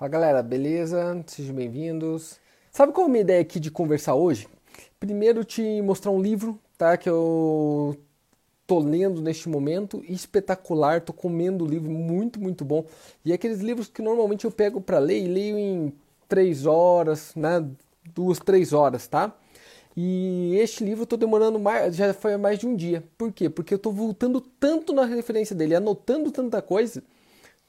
[0.00, 1.22] Fala galera, beleza?
[1.26, 2.40] Sejam bem-vindos.
[2.70, 4.48] Sabe qual é a minha ideia aqui de conversar hoje?
[4.98, 6.96] Primeiro te mostrar um livro, tá?
[6.96, 7.94] Que eu
[8.66, 12.86] tô lendo neste momento, espetacular, tô comendo o livro, muito, muito bom.
[13.22, 15.92] E é aqueles livros que normalmente eu pego para ler e leio em
[16.26, 17.62] três horas, né?
[18.14, 19.36] Duas, três horas, tá?
[19.94, 23.04] E este livro eu tô demorando mais, já foi mais de um dia.
[23.18, 23.50] Por quê?
[23.50, 27.02] Porque eu tô voltando tanto na referência dele, anotando tanta coisa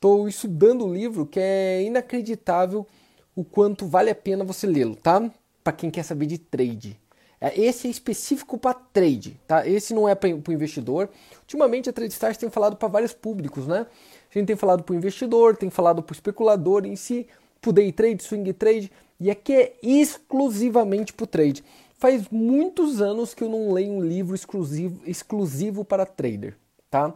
[0.02, 2.88] Estou estudando o livro que é inacreditável
[3.36, 5.30] o quanto vale a pena você lê-lo, tá?
[5.64, 7.00] Para quem quer saber de trade.
[7.40, 9.68] É, esse é específico para trade, tá?
[9.68, 11.08] Esse não é para o investidor.
[11.42, 13.86] Ultimamente a TradeStars tem falado para vários públicos, né?
[14.28, 17.28] A gente tem falado para o investidor, tem falado para o especulador em si,
[17.62, 21.64] para day trade, swing trade, e aqui é exclusivamente para o trade.
[22.00, 26.58] Faz muitos anos que eu não leio um livro exclusivo, exclusivo para trader,
[26.90, 27.14] tá?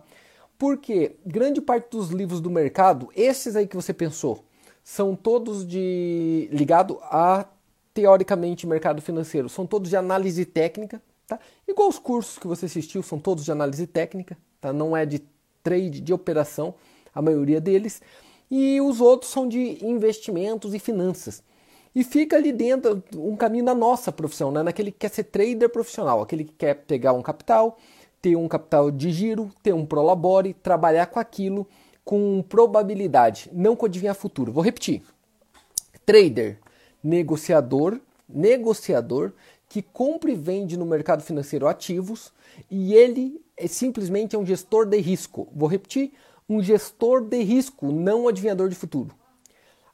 [0.57, 4.43] Porque grande parte dos livros do mercado, esses aí que você pensou,
[4.83, 7.45] são todos de ligado a
[7.93, 11.39] teoricamente mercado financeiro, são todos de análise técnica, tá?
[11.67, 14.71] Igual os cursos que você assistiu, são todos de análise técnica, tá?
[14.71, 15.23] Não é de
[15.63, 16.75] trade, de operação,
[17.13, 18.01] a maioria deles.
[18.49, 21.41] E os outros são de investimentos e finanças.
[21.95, 24.61] E fica ali dentro um caminho na nossa profissão, né?
[24.61, 27.77] naquele que quer ser trader profissional, aquele que quer pegar um capital,
[28.25, 31.67] ter um capital de giro, ter um prolabore, trabalhar com aquilo
[32.03, 34.51] com probabilidade, não com adivinhar futuro.
[34.51, 35.03] Vou repetir.
[36.07, 36.57] Trader,
[37.03, 39.31] negociador, negociador
[39.69, 42.33] que compra e vende no mercado financeiro ativos
[42.69, 45.47] e ele é simplesmente é um gestor de risco.
[45.53, 46.11] Vou repetir,
[46.49, 49.15] um gestor de risco, não um adivinhador de futuro.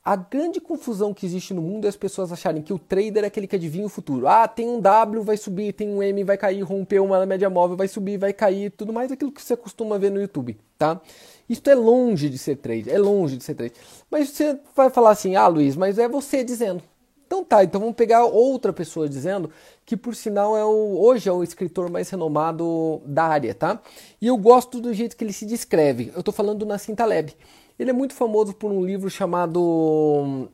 [0.03, 3.27] A grande confusão que existe no mundo é as pessoas acharem que o trader é
[3.27, 4.27] aquele que adivinha o futuro.
[4.27, 7.77] Ah, tem um W, vai subir, tem um M, vai cair, rompeu uma média móvel,
[7.77, 10.99] vai subir, vai cair, tudo mais aquilo que você costuma ver no YouTube, tá?
[11.47, 13.77] Isso é longe de ser trader, é longe de ser trader.
[14.09, 16.81] Mas você vai falar assim, ah, Luiz, mas é você dizendo.
[17.27, 19.51] Então tá, então vamos pegar outra pessoa dizendo
[19.85, 23.79] que por sinal é o, hoje é o escritor mais renomado da área, tá?
[24.19, 26.11] E eu gosto do jeito que ele se descreve.
[26.15, 27.35] Eu tô falando do Nassim Taleb.
[27.77, 30.47] Ele é muito famoso por um livro chamado hum,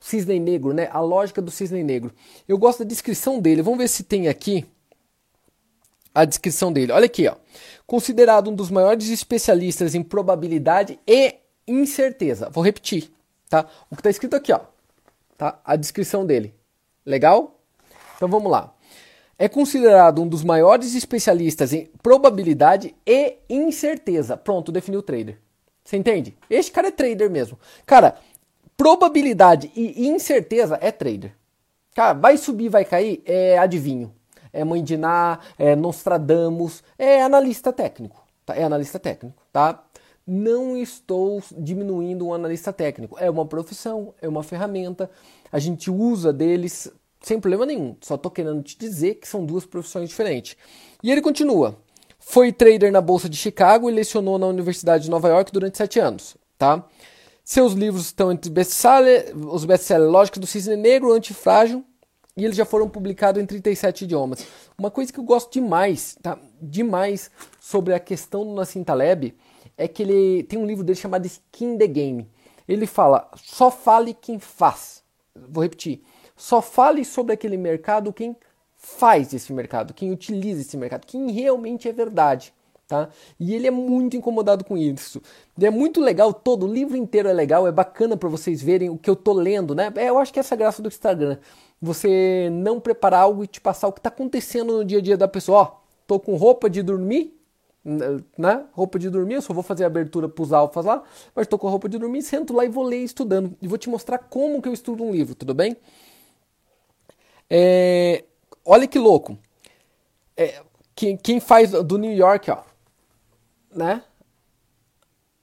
[0.00, 0.88] Cisne Negro, né?
[0.92, 2.12] A lógica do cisne negro.
[2.46, 3.62] Eu gosto da descrição dele.
[3.62, 4.66] Vamos ver se tem aqui
[6.14, 6.92] a descrição dele.
[6.92, 7.36] Olha aqui, ó.
[7.86, 11.36] Considerado um dos maiores especialistas em probabilidade e
[11.66, 12.50] incerteza.
[12.50, 13.10] Vou repetir,
[13.48, 13.66] tá?
[13.90, 14.60] O que está escrito aqui, ó.
[15.36, 15.58] Tá?
[15.64, 16.54] A descrição dele.
[17.04, 17.58] Legal?
[18.16, 18.74] Então vamos lá.
[19.38, 24.36] É considerado um dos maiores especialistas em probabilidade e incerteza.
[24.36, 25.38] Pronto, definiu o trader.
[25.84, 26.36] Você entende?
[26.48, 27.58] Este cara é trader mesmo.
[27.84, 28.16] Cara,
[28.76, 31.34] probabilidade e incerteza é trader.
[31.94, 34.12] Cara, vai subir, vai cair, é adivinho.
[34.52, 38.24] É Mãe de Ná, é Nostradamus, é analista técnico.
[38.46, 38.54] Tá?
[38.54, 39.84] É analista técnico, tá?
[40.26, 43.16] Não estou diminuindo um analista técnico.
[43.18, 45.10] É uma profissão, é uma ferramenta.
[45.52, 46.90] A gente usa deles
[47.20, 47.96] sem problema nenhum.
[48.00, 50.56] Só estou querendo te dizer que são duas profissões diferentes.
[51.02, 51.76] E ele continua.
[52.26, 56.00] Foi trader na Bolsa de Chicago e lecionou na Universidade de Nova York durante sete
[56.00, 56.36] anos.
[56.58, 56.84] Tá?
[57.44, 61.84] Seus livros estão entre best-seller, os best-sellers Lógica do Cisne Negro, Antifrágil,
[62.36, 64.44] e eles já foram publicados em 37 idiomas.
[64.76, 66.38] Uma coisa que eu gosto demais, tá?
[66.60, 67.30] demais
[67.60, 69.36] sobre a questão do Nassim Taleb
[69.76, 72.28] é que ele tem um livro dele chamado Skin the Game.
[72.66, 75.04] Ele fala, só fale quem faz.
[75.48, 76.02] Vou repetir.
[76.36, 78.34] Só fale sobre aquele mercado quem
[78.84, 82.52] faz esse mercado, quem utiliza esse mercado, quem realmente é verdade.
[82.86, 83.08] Tá?
[83.40, 85.22] E ele é muito incomodado com isso.
[85.58, 88.90] E é muito legal, todo o livro inteiro é legal, é bacana para vocês verem
[88.90, 89.90] o que eu tô lendo, né?
[89.96, 91.38] É, eu acho que essa é a graça do Instagram.
[91.80, 95.16] Você não preparar algo e te passar o que está acontecendo no dia a dia
[95.16, 95.58] da pessoa.
[95.62, 97.34] Ó, tô com roupa de dormir,
[98.36, 98.66] né?
[98.72, 101.02] Roupa de dormir, eu só vou fazer a abertura para os alfas lá,
[101.34, 103.56] mas tô com roupa de dormir, sento lá e vou ler estudando.
[103.62, 105.74] E vou te mostrar como que eu estudo um livro, tudo bem?
[107.48, 108.24] É,
[108.64, 109.38] olha que louco.
[110.36, 110.62] É,
[110.94, 112.62] quem, quem, faz do New York, ó,
[113.74, 114.02] né?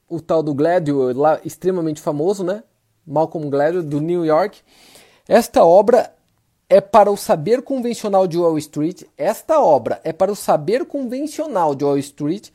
[0.08, 2.64] O tal do Gladwell, lá extremamente famoso, né?
[3.06, 4.62] Malcolm Gladwell, do New York.
[5.28, 6.14] Esta obra
[6.70, 9.04] é para o saber convencional de Wall Street.
[9.18, 12.50] Esta obra é para o saber convencional de Wall Street,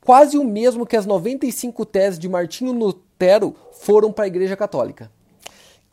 [0.00, 5.10] quase o mesmo que as 95 teses de Martinho Lutero foram para a Igreja Católica.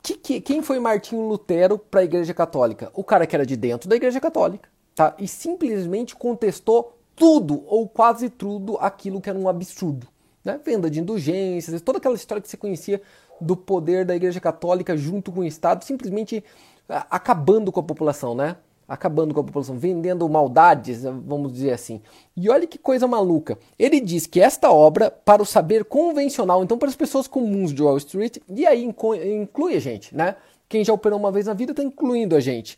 [0.06, 2.92] Que, que, quem foi Martinho Lutero para a Igreja Católica?
[2.94, 5.16] O cara que era de dentro da Igreja Católica, tá?
[5.18, 10.08] E simplesmente contestou tudo ou quase tudo aquilo que era um absurdo,
[10.44, 10.60] né?
[10.64, 13.02] Venda de indulgências, toda aquela história que você conhecia
[13.42, 16.44] do poder da Igreja Católica junto com o Estado, simplesmente
[16.88, 18.58] acabando com a população, né?
[18.88, 22.02] Acabando com a população, vendendo maldades, vamos dizer assim.
[22.36, 23.58] E olha que coisa maluca.
[23.78, 27.82] Ele diz que esta obra, para o saber convencional, então para as pessoas comuns de
[27.82, 30.36] Wall Street, e aí inclui a gente, né?
[30.68, 32.78] Quem já operou uma vez na vida está incluindo a gente.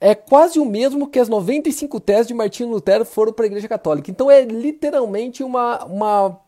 [0.00, 3.66] É quase o mesmo que as 95 teses de Martinho Lutero foram para a Igreja
[3.66, 4.10] Católica.
[4.10, 6.40] Então é literalmente uma, uma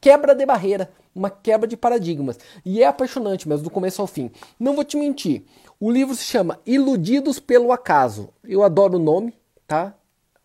[0.00, 2.38] quebra de barreira, uma quebra de paradigmas.
[2.64, 4.30] E é apaixonante mesmo, do começo ao fim.
[4.60, 5.44] Não vou te mentir.
[5.84, 8.28] O livro se chama Iludidos pelo Acaso.
[8.44, 9.34] Eu adoro o nome,
[9.66, 9.92] tá?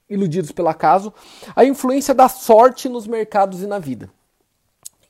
[0.09, 1.13] Iludidos pelo Acaso.
[1.55, 4.09] A influência da sorte nos mercados e na vida.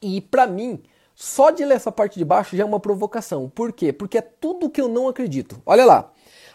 [0.02, 0.84] E para mim,
[1.16, 3.48] só de ler essa parte de baixo já é uma provocação.
[3.48, 3.94] Por quê?
[3.94, 5.62] Porque é tudo que eu não acredito.
[5.66, 6.12] Olha lá.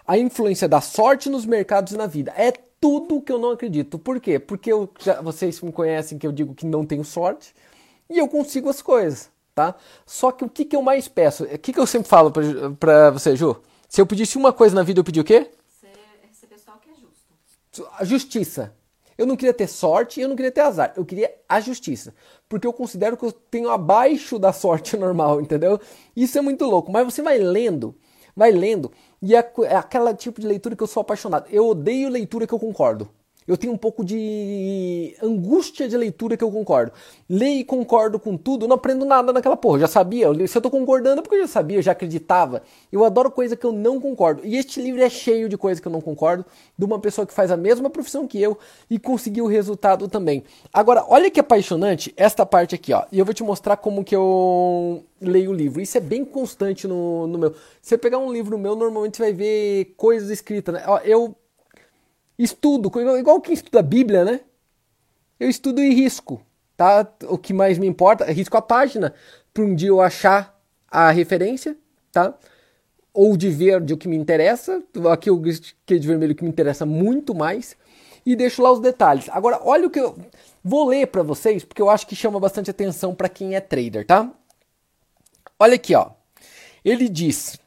[0.06, 2.30] A influência da sorte nos mercados e na vida.
[2.36, 3.98] É tudo que eu não acredito.
[3.98, 4.38] Por quê?
[4.38, 7.54] Porque eu, já, vocês me conhecem que eu digo que não tenho sorte
[8.10, 9.74] e eu consigo as coisas tá?
[10.06, 11.44] Só que o que, que eu mais peço?
[11.44, 12.42] O que, que eu sempre falo pra,
[12.78, 13.56] pra você, Ju?
[13.88, 15.50] Se eu pedisse uma coisa na vida, eu pedi o quê?
[16.80, 17.88] Que é justo.
[17.98, 18.74] A justiça.
[19.16, 20.94] Eu não queria ter sorte e eu não queria ter azar.
[20.96, 22.14] Eu queria a justiça.
[22.48, 25.78] Porque eu considero que eu tenho abaixo da sorte normal, entendeu?
[26.16, 26.90] Isso é muito louco.
[26.90, 27.94] Mas você vai lendo,
[28.34, 28.90] vai lendo,
[29.20, 31.46] e é, é aquela tipo de leitura que eu sou apaixonado.
[31.50, 33.08] Eu odeio leitura que eu concordo.
[33.46, 36.92] Eu tenho um pouco de angústia de leitura que eu concordo.
[37.28, 39.80] Leio e concordo com tudo, não aprendo nada naquela porra.
[39.80, 40.28] Já sabia.
[40.46, 42.62] Se eu tô concordando é porque eu já sabia, eu já acreditava.
[42.90, 44.42] Eu adoro coisa que eu não concordo.
[44.44, 46.44] E este livro é cheio de coisa que eu não concordo,
[46.78, 48.58] de uma pessoa que faz a mesma profissão que eu
[48.88, 50.44] e conseguiu o resultado também.
[50.72, 53.04] Agora, olha que apaixonante esta parte aqui, ó.
[53.10, 55.80] E eu vou te mostrar como que eu leio o livro.
[55.80, 57.52] Isso é bem constante no, no meu.
[57.80, 60.84] Se você pegar um livro meu, normalmente você vai ver coisas escritas, né?
[60.86, 61.36] Ó, eu
[62.44, 64.40] estudo, igual quem estuda a Bíblia, né?
[65.38, 66.40] Eu estudo e risco,
[66.76, 67.06] tá?
[67.28, 69.14] O que mais me importa, risco a página,
[69.52, 70.60] para um dia eu achar
[70.90, 71.76] a referência,
[72.10, 72.34] tá?
[73.12, 75.42] Ou de verde o que me interessa, aqui o
[75.84, 77.76] que de vermelho que me interessa muito mais,
[78.24, 79.28] e deixo lá os detalhes.
[79.30, 80.16] Agora, olha o que eu
[80.62, 84.06] vou ler para vocês, porque eu acho que chama bastante atenção para quem é trader,
[84.06, 84.32] tá?
[85.58, 86.10] Olha aqui, ó.
[86.84, 87.58] Ele diz: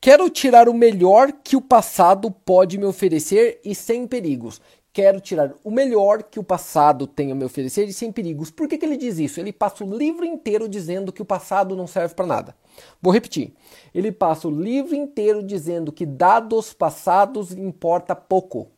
[0.00, 4.60] Quero tirar o melhor que o passado pode me oferecer e sem perigos.
[4.92, 8.48] Quero tirar o melhor que o passado tem a me oferecer e sem perigos.
[8.50, 9.40] Por que, que ele diz isso?
[9.40, 12.56] Ele passa o livro inteiro dizendo que o passado não serve para nada.
[13.02, 13.52] Vou repetir.
[13.92, 18.68] Ele passa o livro inteiro dizendo que dados passados importa pouco.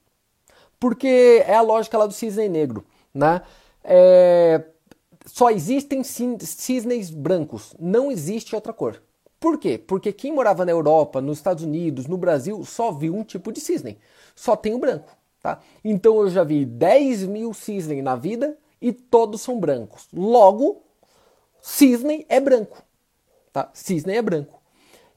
[0.79, 2.85] Porque é a lógica lá do cisne negro.
[3.13, 3.43] Né?
[3.85, 4.65] É...
[5.27, 9.03] Só existem cisnes brancos, não existe outra cor.
[9.41, 9.79] Por quê?
[9.79, 13.59] Porque quem morava na Europa, nos Estados Unidos, no Brasil, só viu um tipo de
[13.59, 13.99] cisne.
[14.37, 15.17] Só tem o branco.
[15.43, 15.59] Tá?
[15.83, 20.07] Então eu já vi 10 mil cisne na vida e todos são brancos.
[20.13, 20.83] Logo,
[21.63, 22.83] cisne é branco.
[23.51, 23.71] Tá?
[23.73, 24.61] Cisne é branco.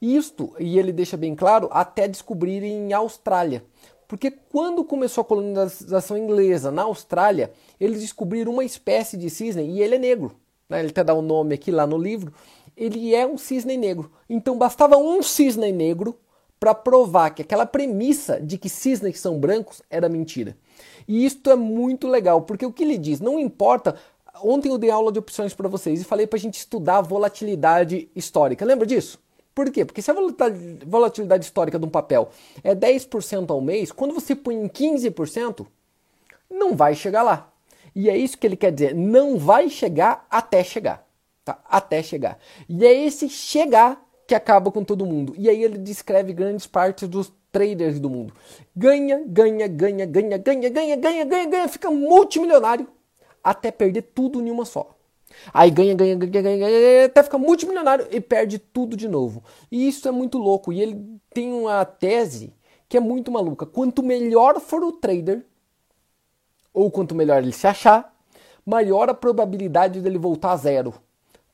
[0.02, 3.66] Isto, e ele deixa bem claro, até descobrir em Austrália.
[4.08, 9.81] Porque quando começou a colonização inglesa na Austrália, eles descobriram uma espécie de cisne e
[9.81, 10.36] ele é negro.
[10.70, 10.80] Né?
[10.80, 12.34] Ele até dá o um nome aqui lá no livro
[12.75, 14.12] ele é um cisne negro.
[14.30, 16.18] Então bastava um cisne negro
[16.60, 20.56] para provar que aquela premissa de que cisnes são brancos era mentira.
[21.08, 23.96] E isto é muito legal, porque o que ele diz, não importa.
[24.42, 27.02] Ontem eu dei aula de opções para vocês e falei para a gente estudar a
[27.02, 28.66] volatilidade histórica.
[28.66, 29.20] Lembra disso?
[29.54, 29.86] Por quê?
[29.86, 30.16] Porque se a
[30.86, 32.30] volatilidade histórica de um papel
[32.64, 35.68] é 10% ao mês, quando você põe em 15%,
[36.50, 37.52] não vai chegar lá.
[37.96, 41.06] E é isso que ele quer dizer, não vai chegar até chegar
[41.44, 41.60] tá?
[41.69, 42.38] até chegar.
[42.68, 45.34] E é esse chegar que acaba com todo mundo.
[45.38, 48.34] E aí ele descreve grandes partes dos traders do mundo.
[48.75, 52.88] Ganha, ganha, ganha, ganha, ganha, ganha, ganha, ganha, ganha, fica multimilionário
[53.44, 54.98] até perder tudo em uma só.
[55.53, 59.44] Aí ganha, ganha, ganha, ganha, ganha, até fica multimilionário e perde tudo de novo.
[59.72, 60.72] E isso é muito louco.
[60.72, 62.53] E ele tem uma tese
[62.88, 63.65] que é muito maluca.
[63.65, 65.46] Quanto melhor for o trader,
[66.74, 68.15] ou quanto melhor ele se achar,
[68.65, 70.94] maior a probabilidade dele voltar a zero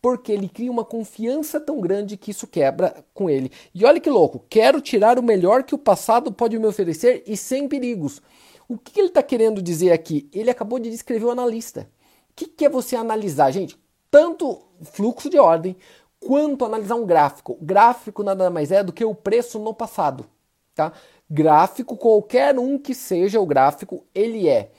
[0.01, 3.51] porque ele cria uma confiança tão grande que isso quebra com ele.
[3.73, 7.35] E olha que louco, quero tirar o melhor que o passado pode me oferecer e
[7.35, 8.21] sem perigos.
[8.67, 10.29] O que ele está querendo dizer aqui?
[10.31, 11.89] Ele acabou de descrever o analista.
[12.29, 13.77] O que, que é você analisar, gente?
[14.09, 15.75] Tanto fluxo de ordem
[16.19, 17.57] quanto analisar um gráfico.
[17.61, 20.25] Gráfico nada mais é do que o preço no passado,
[20.73, 20.93] tá?
[21.29, 24.71] Gráfico, qualquer um que seja o gráfico, ele é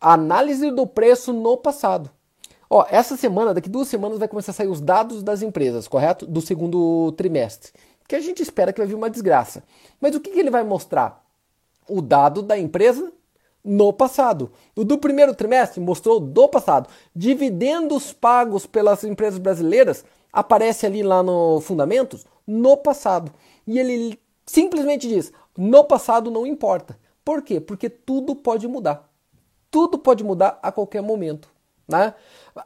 [0.00, 2.10] análise do preço no passado.
[2.74, 6.24] Ó, essa semana, daqui duas semanas, vai começar a sair os dados das empresas, correto?
[6.24, 7.70] Do segundo trimestre.
[8.08, 9.62] Que a gente espera que vai vir uma desgraça.
[10.00, 11.22] Mas o que, que ele vai mostrar?
[11.86, 13.12] O dado da empresa
[13.62, 14.50] no passado.
[14.74, 16.88] O do primeiro trimestre mostrou do passado.
[17.14, 20.02] Dividendos pagos pelas empresas brasileiras
[20.32, 23.30] aparece ali lá no Fundamentos no passado.
[23.66, 26.98] E ele simplesmente diz: No passado não importa.
[27.22, 27.60] Por quê?
[27.60, 29.12] Porque tudo pode mudar.
[29.70, 31.52] Tudo pode mudar a qualquer momento.
[31.86, 32.14] Né?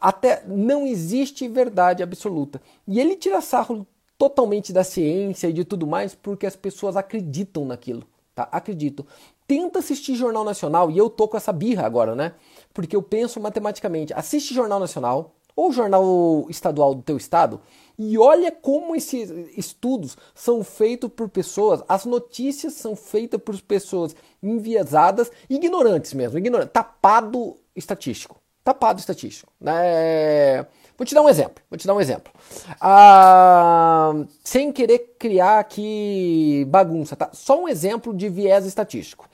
[0.00, 2.61] Até não existe verdade absoluta.
[2.87, 3.87] E ele tira sarro
[4.19, 8.05] totalmente da ciência e de tudo mais porque as pessoas acreditam naquilo.
[8.35, 8.49] Tá?
[8.50, 9.07] Acredito.
[9.47, 12.35] Tenta assistir Jornal Nacional, e eu tô com essa birra agora, né?
[12.75, 14.12] Porque eu penso matematicamente.
[14.12, 17.61] Assiste Jornal Nacional ou Jornal Estadual do teu estado
[17.99, 24.14] e olha como esses estudos são feitos por pessoas, as notícias são feitas por pessoas
[24.43, 28.37] enviesadas, ignorantes mesmo, ignorante, tapado estatístico.
[28.66, 29.52] Tapado estatístico.
[29.61, 30.66] Né?
[30.99, 31.62] Vou te dar um exemplo.
[31.70, 32.32] Vou te dar um exemplo.
[32.80, 37.30] Ah, sem querer criar aqui bagunça, tá?
[37.32, 39.30] Só um exemplo de viés estatístico.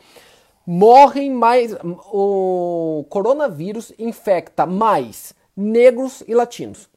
[0.67, 1.75] Morrem mais.
[2.12, 6.91] O coronavírus infecta mais negros e latinos.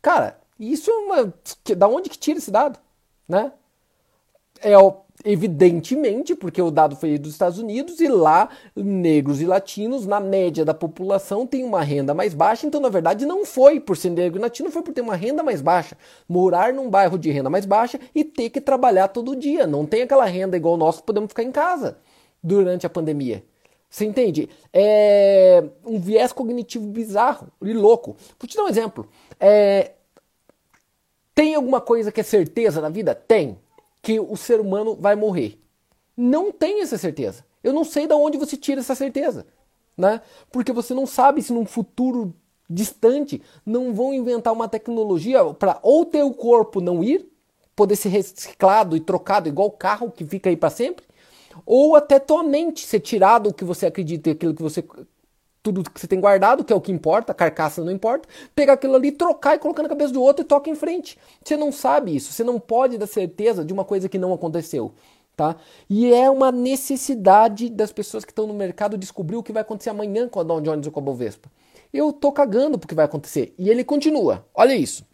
[0.00, 1.34] Cara, isso é uma.
[1.76, 2.78] Da onde que tira esse dado?
[3.28, 3.50] Né?
[4.60, 4.78] É
[5.26, 10.64] evidentemente, porque o dado foi dos Estados Unidos e lá negros e latinos, na média
[10.64, 14.38] da população, têm uma renda mais baixa, então na verdade não foi por ser negro
[14.38, 15.98] e latino, foi por ter uma renda mais baixa.
[16.28, 19.66] Morar num bairro de renda mais baixa e ter que trabalhar todo dia.
[19.66, 21.98] Não tem aquela renda igual nós que podemos ficar em casa
[22.40, 23.42] durante a pandemia.
[23.90, 24.48] Você entende?
[24.72, 28.16] É um viés cognitivo bizarro e louco.
[28.38, 29.08] Vou te dar um exemplo.
[29.40, 29.90] É...
[31.34, 33.14] Tem alguma coisa que é certeza na vida?
[33.14, 33.58] Tem
[34.06, 35.60] que o ser humano vai morrer.
[36.16, 37.44] Não tem essa certeza.
[37.60, 39.44] Eu não sei de onde você tira essa certeza,
[39.98, 40.20] né?
[40.52, 42.32] Porque você não sabe se num futuro
[42.70, 47.28] distante não vão inventar uma tecnologia para ou ter o corpo não ir,
[47.74, 51.04] poder ser reciclado e trocado igual carro que fica aí para sempre,
[51.66, 54.84] ou até tua mente ser tirado o que você acredita e aquilo que você
[55.72, 58.94] tudo que você tem guardado, que é o que importa, carcaça não importa, pegar aquilo
[58.94, 61.18] ali, trocar e colocar na cabeça do outro e toca em frente.
[61.44, 64.92] Você não sabe isso, você não pode dar certeza de uma coisa que não aconteceu.
[65.36, 65.56] Tá?
[65.90, 69.90] E é uma necessidade das pessoas que estão no mercado descobrir o que vai acontecer
[69.90, 71.50] amanhã com a Dow Jones ou com a Bovespa.
[71.92, 73.52] Eu tô cagando porque vai acontecer.
[73.58, 74.46] E ele continua.
[74.54, 75.04] Olha isso.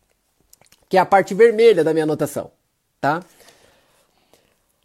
[0.88, 2.52] Que é a parte vermelha da minha anotação,
[3.00, 3.21] tá?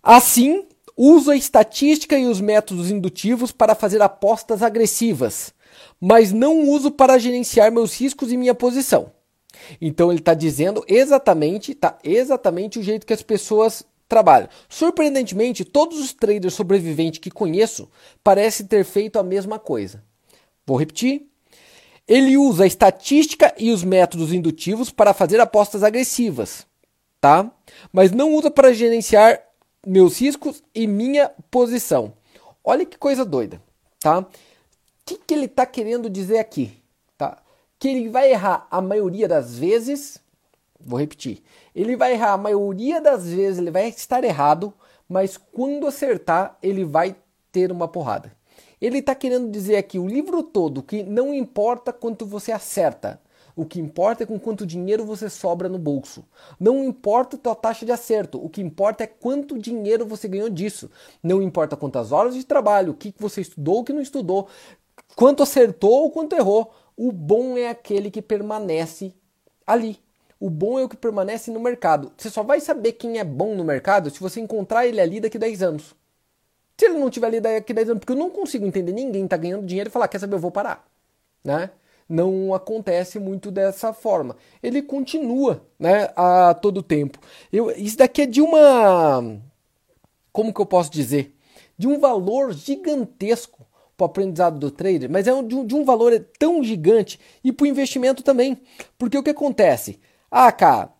[0.01, 0.65] Assim,
[0.97, 5.53] uso a estatística e os métodos indutivos para fazer apostas agressivas,
[5.99, 9.11] mas não uso para gerenciar meus riscos e minha posição.
[9.81, 14.49] Então ele está dizendo exatamente, tá exatamente o jeito que as pessoas trabalham.
[14.69, 17.89] Surpreendentemente, todos os traders sobreviventes que conheço
[18.23, 20.03] parecem ter feito a mesma coisa.
[20.65, 21.27] Vou repetir.
[22.07, 26.65] Ele usa a estatística e os métodos indutivos para fazer apostas agressivas,
[27.19, 27.51] tá?
[27.91, 29.41] Mas não usa para gerenciar
[29.85, 32.13] meus riscos e minha posição.
[32.63, 33.61] Olha que coisa doida,
[33.99, 34.25] tá?
[35.07, 36.83] Que, que ele está querendo dizer aqui?
[37.17, 37.37] Tá?
[37.79, 40.19] Que ele vai errar a maioria das vezes.
[40.79, 41.41] Vou repetir.
[41.73, 44.73] Ele vai errar a maioria das vezes, ele vai estar errado,
[45.07, 47.15] mas quando acertar, ele vai
[47.51, 48.35] ter uma porrada.
[48.79, 53.19] Ele está querendo dizer aqui o livro todo que não importa quanto você acerta,
[53.55, 56.23] o que importa é com quanto dinheiro você sobra no bolso.
[56.59, 60.47] Não importa a tua taxa de acerto, o que importa é quanto dinheiro você ganhou
[60.47, 60.91] disso.
[61.23, 64.47] Não importa quantas horas de trabalho, o que você estudou, o que não estudou,
[65.15, 66.73] quanto acertou ou quanto errou.
[66.95, 69.13] O bom é aquele que permanece
[69.65, 69.99] ali.
[70.39, 72.11] O bom é o que permanece no mercado.
[72.17, 75.37] Você só vai saber quem é bom no mercado se você encontrar ele ali daqui
[75.37, 75.95] a 10 anos.
[76.77, 79.27] Se ele não tiver ali daqui a 10 anos, porque eu não consigo entender ninguém
[79.27, 80.87] tá ganhando dinheiro e falar, quer saber, eu vou parar.
[81.43, 81.71] Né?
[82.07, 84.37] Não acontece muito dessa forma.
[84.61, 87.19] Ele continua né, a todo tempo.
[87.51, 89.39] Eu, isso daqui é de uma.
[90.31, 91.35] Como que eu posso dizer?
[91.77, 93.66] De um valor gigantesco
[93.97, 97.51] para o aprendizado do trader, mas é de um, de um valor tão gigante e
[97.51, 98.61] para o investimento também.
[98.97, 99.99] Porque o que acontece?
[100.29, 100.93] Ah, cara,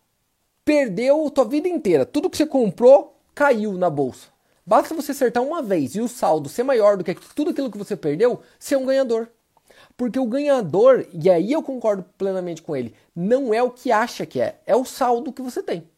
[0.64, 2.04] perdeu tua vida inteira.
[2.04, 4.26] Tudo que você comprou caiu na bolsa.
[4.66, 7.78] Basta você acertar uma vez e o saldo ser maior do que tudo aquilo que
[7.78, 9.28] você perdeu, ser um ganhador.
[9.96, 14.26] Porque o ganhador, e aí eu concordo plenamente com ele, não é o que acha
[14.26, 15.88] que é, é o saldo que você tem.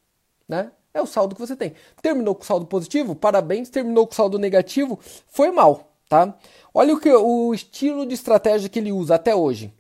[0.47, 0.71] Né?
[0.93, 1.73] É o saldo que você tem.
[2.03, 3.15] Terminou com saldo positivo?
[3.15, 3.71] Parabéns.
[3.71, 4.99] Terminou com saldo negativo?
[5.29, 6.37] Foi mal tá?
[6.75, 9.73] Olha o, que, o estilo de estratégia que ele usa até hoje.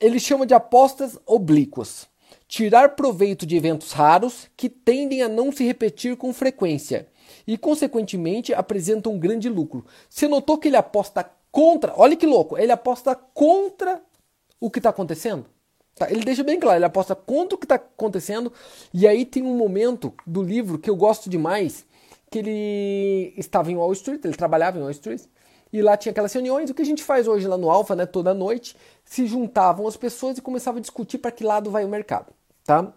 [0.00, 2.08] Ele chama de apostas oblíquas.
[2.48, 7.06] Tirar proveito de eventos raros que tendem a não se repetir com frequência
[7.46, 9.86] e, consequentemente, apresentam um grande lucro.
[10.08, 11.94] Você notou que ele aposta contra?
[11.96, 12.58] Olha que louco!
[12.58, 14.02] Ele aposta contra
[14.58, 15.46] o que está acontecendo.
[15.94, 16.10] Tá?
[16.10, 18.52] Ele deixa bem claro, ele aposta contra o que está acontecendo.
[18.92, 21.86] E aí tem um momento do livro que eu gosto demais,
[22.28, 25.22] que ele estava em Wall Street, ele trabalhava em Wall Street,
[25.72, 28.06] e lá tinha aquelas reuniões, o que a gente faz hoje lá no Alfa, né,
[28.06, 31.88] toda noite, se juntavam as pessoas e começavam a discutir para que lado vai o
[31.88, 32.32] mercado,
[32.64, 32.92] tá?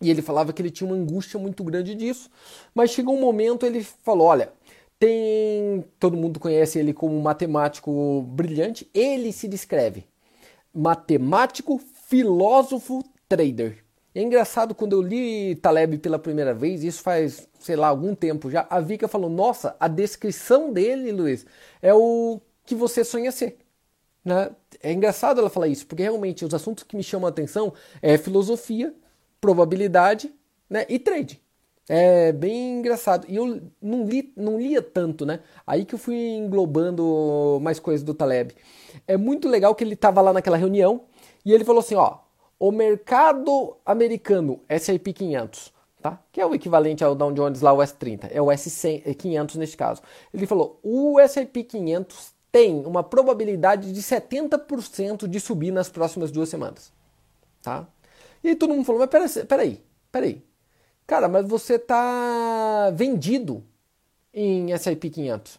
[0.00, 2.30] E ele falava que ele tinha uma angústia muito grande disso.
[2.74, 4.50] Mas chegou um momento, ele falou: olha,
[4.98, 5.84] tem.
[5.98, 8.88] Todo mundo conhece ele como matemático brilhante.
[8.94, 10.06] Ele se descreve
[10.72, 13.84] matemático, filósofo, trader.
[14.14, 18.50] É engraçado quando eu li Taleb pela primeira vez, isso faz, sei lá, algum tempo
[18.50, 21.46] já, a Vika falou: Nossa, a descrição dele, Luiz,
[21.80, 23.58] é o que você sonha ser.
[24.24, 24.50] Né?
[24.82, 28.18] É engraçado ela falar isso, porque realmente os assuntos que me chamam a atenção é
[28.18, 28.94] filosofia,
[29.40, 30.32] probabilidade
[30.68, 31.40] né, e trade.
[31.88, 33.26] É bem engraçado.
[33.28, 35.40] E eu não, li, não lia tanto, né?
[35.66, 38.54] Aí que eu fui englobando mais coisas do Taleb.
[39.08, 41.02] É muito legal que ele estava lá naquela reunião
[41.44, 42.18] e ele falou assim: ó,
[42.60, 46.22] o mercado americano S&P 500, tá?
[46.30, 50.02] Que é o equivalente ao Dow Jones lá, o S30, é o S500 neste caso.
[50.32, 56.50] Ele falou: o S&P 500 tem uma probabilidade de 70% de subir nas próximas duas
[56.50, 56.92] semanas,
[57.62, 57.88] tá?
[58.44, 60.44] E aí todo mundo falou, mas peraí, peraí, peraí.
[61.06, 63.64] Cara, mas você tá vendido
[64.34, 65.58] em S&P 500.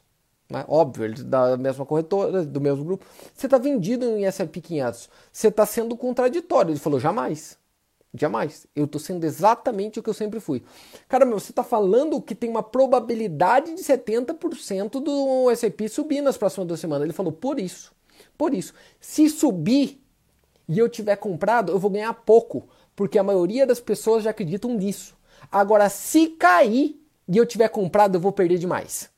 [0.52, 0.66] Né?
[0.68, 3.06] Óbvio, ele da mesma corretora, do mesmo grupo.
[3.34, 5.10] Você está vendido em S&P 500.
[5.32, 6.72] Você está sendo contraditório.
[6.72, 7.58] Ele falou, jamais.
[8.14, 8.68] Jamais.
[8.76, 10.62] Eu estou sendo exatamente o que eu sempre fui.
[11.08, 16.38] Cara, meu, você está falando que tem uma probabilidade de 70% do S&P subir nas
[16.38, 17.06] próximas duas semanas.
[17.06, 17.94] Ele falou, por isso.
[18.38, 18.74] Por isso.
[19.00, 20.02] Se subir
[20.68, 22.68] e eu tiver comprado, eu vou ganhar pouco.
[22.96, 25.16] Porque a maioria das pessoas já acreditam nisso.
[25.52, 29.11] Agora, se cair e eu tiver comprado, eu vou perder demais.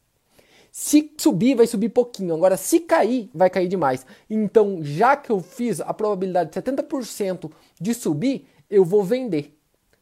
[0.75, 2.33] Se subir, vai subir pouquinho.
[2.33, 4.07] Agora, se cair, vai cair demais.
[4.27, 9.55] Então, já que eu fiz a probabilidade de 70% de subir, eu vou vender.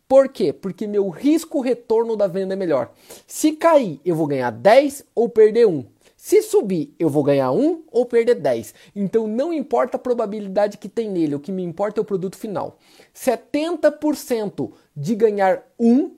[0.08, 0.54] Por quê?
[0.54, 2.94] Porque meu risco-retorno da venda é melhor.
[3.28, 5.86] Se cair, eu vou ganhar 10 ou perder 1.
[6.16, 8.74] Se subir, eu vou ganhar 1 ou perder 10.
[8.96, 12.38] Então não importa a probabilidade que tem nele, o que me importa é o produto
[12.38, 12.78] final.
[13.14, 16.16] 70% de ganhar 1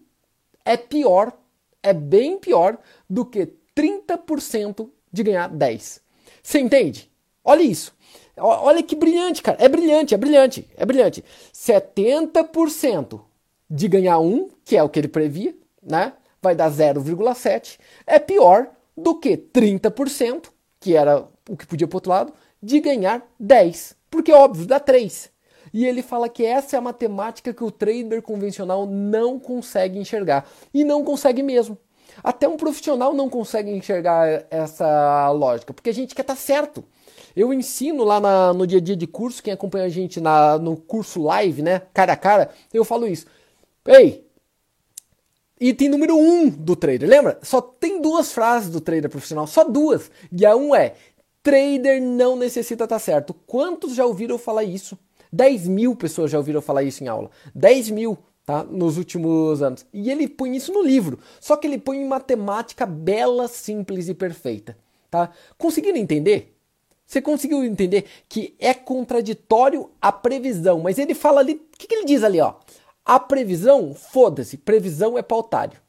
[0.64, 1.34] é pior,
[1.82, 2.78] é bem pior
[3.10, 6.02] do que 30% de ganhar 10.
[6.42, 7.12] Você entende?
[7.44, 7.94] Olha isso.
[8.38, 9.58] Olha que brilhante, cara.
[9.64, 11.24] É brilhante, é brilhante, é brilhante.
[11.54, 13.22] 70%
[13.70, 16.14] de ganhar 1, que é o que ele previa, né?
[16.42, 17.80] Vai dar 0,7.
[18.06, 23.26] É pior do que 30%, que era o que podia pro outro lado, de ganhar
[23.40, 23.96] 10.
[24.10, 25.32] Porque, óbvio, dá 3.
[25.74, 30.48] E ele fala que essa é a matemática que o trader convencional não consegue enxergar.
[30.74, 31.78] E não consegue mesmo.
[32.24, 36.84] Até um profissional não consegue enxergar essa lógica, porque a gente quer estar tá certo.
[37.36, 40.58] Eu ensino lá na, no dia a dia de curso, quem acompanha a gente na,
[40.58, 43.26] no curso live, né, cara a cara, eu falo isso.
[43.88, 44.26] Ei,
[45.60, 47.40] item número um do trader, lembra?
[47.42, 50.12] Só tem duas frases do trader profissional, só duas.
[50.32, 50.94] E a um é,
[51.42, 53.34] trader não necessita estar tá certo.
[53.46, 54.98] Quantos já ouviram falar isso?
[55.32, 57.32] 10 mil pessoas já ouviram falar isso em aula.
[57.56, 58.64] 10 mil, tá?
[58.64, 59.86] Nos últimos anos.
[59.94, 61.20] E ele põe isso no livro.
[61.40, 64.78] Só que ele põe em matemática bela, simples e perfeita,
[65.10, 65.32] tá?
[65.58, 66.56] Conseguiram entender?
[67.06, 71.96] Você conseguiu entender que é contraditório a previsão, mas ele fala ali, o que, que
[71.96, 72.56] ele diz ali, ó?
[73.06, 75.80] A previsão, foda-se, previsão é pautário.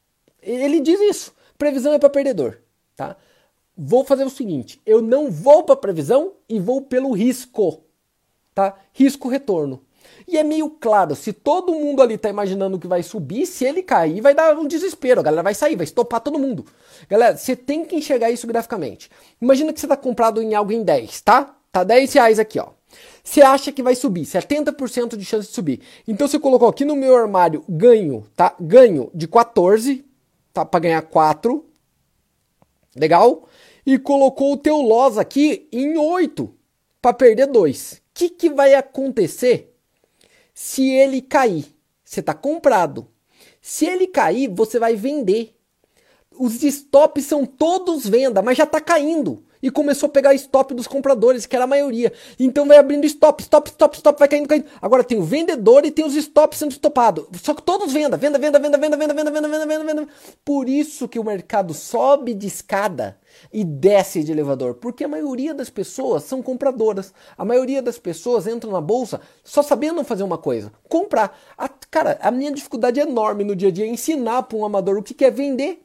[0.42, 1.32] Ele diz isso.
[1.56, 2.58] Previsão é para perdedor,
[2.96, 3.16] tá?
[3.76, 7.84] Vou fazer o seguinte, eu não vou para previsão e vou pelo risco
[8.54, 8.78] tá?
[8.92, 9.82] Risco retorno.
[10.26, 13.82] E é meio claro, se todo mundo ali tá imaginando que vai subir, se ele
[13.82, 15.20] cair, vai dar um desespero.
[15.20, 16.64] A galera vai sair, vai estopar todo mundo.
[17.08, 19.10] Galera, você tem que enxergar isso graficamente.
[19.40, 21.54] Imagina que você tá comprado em algo em 10, tá?
[21.70, 22.68] Tá 10 reais aqui, ó.
[23.22, 25.80] Você acha que vai subir, 70% de chance de subir.
[26.06, 28.54] Então você colocou aqui no meu armário ganho, tá?
[28.60, 30.04] Ganho de 14,
[30.52, 30.64] tá?
[30.64, 31.64] Pra ganhar 4.
[32.96, 33.48] Legal?
[33.84, 36.50] E colocou o teu loss aqui em 8,
[37.02, 39.73] para perder 2 que, que vai acontecer
[40.54, 41.66] se ele cair?
[42.04, 43.08] Você está comprado.
[43.60, 45.58] Se ele cair, você vai vender.
[46.30, 49.43] Os stops são todos venda, mas já está caindo.
[49.64, 52.12] E começou a pegar stop dos compradores, que era a maioria.
[52.38, 54.66] Então vai abrindo stop, stop, stop, stop, vai caindo, caindo.
[54.82, 57.24] Agora tem o vendedor e tem os stops sendo estopados.
[57.42, 60.08] Só que todos venda, venda, venda, venda, venda, venda, venda, venda, venda, venda, venda.
[60.44, 63.18] Por isso que o mercado sobe de escada
[63.50, 67.14] e desce de elevador, porque a maioria das pessoas são compradoras.
[67.34, 71.40] A maioria das pessoas entram na bolsa só sabendo fazer uma coisa: comprar.
[71.56, 74.64] A, cara, a minha dificuldade é enorme no dia a dia é ensinar para um
[74.66, 75.80] amador o que quer vender.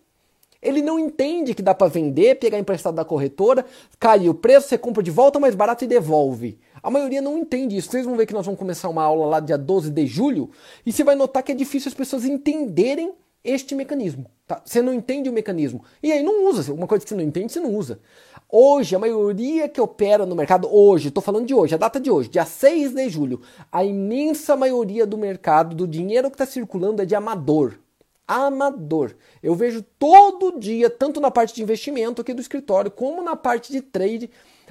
[0.62, 3.66] Ele não entende que dá para vender, pegar emprestado da corretora,
[4.00, 6.60] cair o preço, você compra de volta mais barato e devolve.
[6.84, 7.90] A maioria não entende isso.
[7.90, 10.50] Vocês vão ver que nós vamos começar uma aula lá dia 12 de julho
[10.86, 14.30] e você vai notar que é difícil as pessoas entenderem este mecanismo.
[14.46, 14.62] Tá?
[14.66, 15.84] Você não entende o mecanismo.
[16.04, 16.74] E aí não usa.
[16.74, 18.00] Uma coisa que você não entende, você não usa.
[18.52, 22.10] Hoje, a maioria que opera no mercado, hoje, estou falando de hoje, a data de
[22.10, 23.42] hoje, dia 6 de julho,
[23.72, 27.78] a imensa maioria do mercado, do dinheiro que está circulando é de amador.
[28.30, 29.16] Amador.
[29.42, 33.72] Eu vejo todo dia, tanto na parte de investimento aqui do escritório, como na parte
[33.72, 34.30] de trade,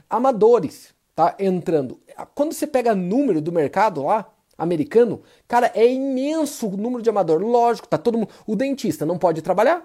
[0.09, 2.01] amadores tá entrando.
[2.37, 7.42] Quando você pega número do mercado lá, americano, cara, é imenso o número de amador.
[7.42, 8.31] Lógico, tá todo mundo.
[8.47, 9.85] O dentista não pode trabalhar,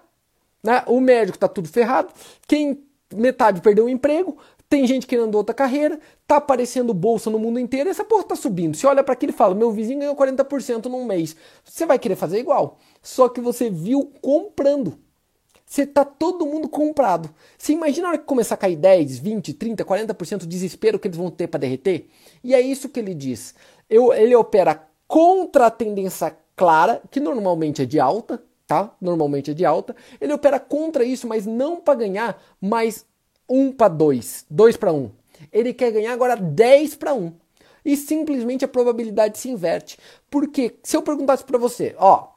[0.63, 0.83] né?
[0.86, 2.13] O médico tá tudo ferrado.
[2.47, 4.38] Quem metade perdeu o emprego,
[4.73, 8.75] tem gente querendo outra carreira, tá aparecendo bolsa no mundo inteiro, essa porra tá subindo.
[8.75, 11.36] Você olha para aquilo e fala: "Meu vizinho ganhou 40% num mês".
[11.63, 12.79] Você vai querer fazer igual.
[12.99, 14.97] Só que você viu comprando.
[15.63, 17.29] Você tá todo mundo comprado.
[17.55, 21.07] Você imagina a hora que começar a cair 10, 20, 30, 40% o desespero que
[21.07, 22.07] eles vão ter para derreter?
[22.43, 23.53] E é isso que ele diz.
[23.88, 28.91] Eu, ele opera contra a tendência clara, que normalmente é de alta, tá?
[28.99, 29.95] Normalmente é de alta.
[30.19, 33.05] Ele opera contra isso, mas não para ganhar mais
[33.49, 35.12] 1 para 2, 2 para 1.
[35.51, 37.34] Ele quer ganhar agora 10 para 1.
[37.86, 39.97] E simplesmente a probabilidade se inverte.
[40.29, 42.29] Porque se eu perguntasse para você, ó,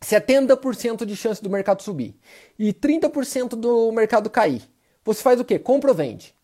[0.00, 2.14] 70% de chance do mercado subir
[2.58, 4.62] e 30% do mercado cair,
[5.04, 5.58] você faz o quê?
[5.58, 6.34] Compra ou vende?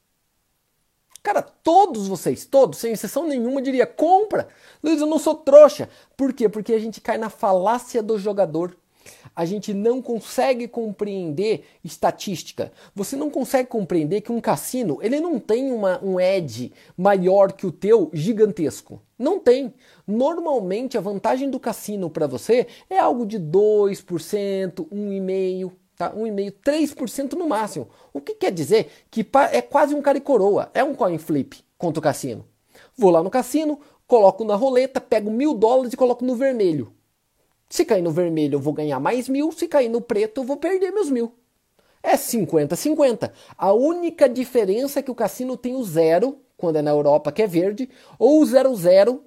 [1.23, 4.47] Cara, todos vocês, todos, sem exceção nenhuma, diria compra.
[4.83, 5.89] Luiz, eu não sou trouxa.
[6.17, 6.51] Por quê?
[6.51, 8.77] Porque a gente cai na falácia do jogador
[9.35, 12.73] a gente não consegue compreender estatística.
[12.95, 17.67] Você não consegue compreender que um cassino ele não tem uma, um edge maior que
[17.67, 19.01] o teu gigantesco.
[19.19, 19.73] Não tem.
[20.07, 25.73] Normalmente a vantagem do cassino para você é algo de 2%, 1,5%.
[25.97, 26.13] Tá?
[26.13, 27.89] 1,5%, 3% no máximo.
[28.13, 30.71] O que quer dizer que é quase um cara e coroa.
[30.75, 32.45] É um coin flip contra o cassino.
[32.97, 36.93] Vou lá no cassino, coloco na roleta, pego mil dólares e coloco no vermelho.
[37.75, 39.51] Se cair no vermelho, eu vou ganhar mais mil.
[39.51, 41.35] Se cair no preto, eu vou perder meus mil.
[42.01, 43.33] É 50-50.
[43.59, 47.43] A única diferença é que o cassino tem o zero, quando é na Europa, que
[47.43, 49.25] é verde, ou o zero zero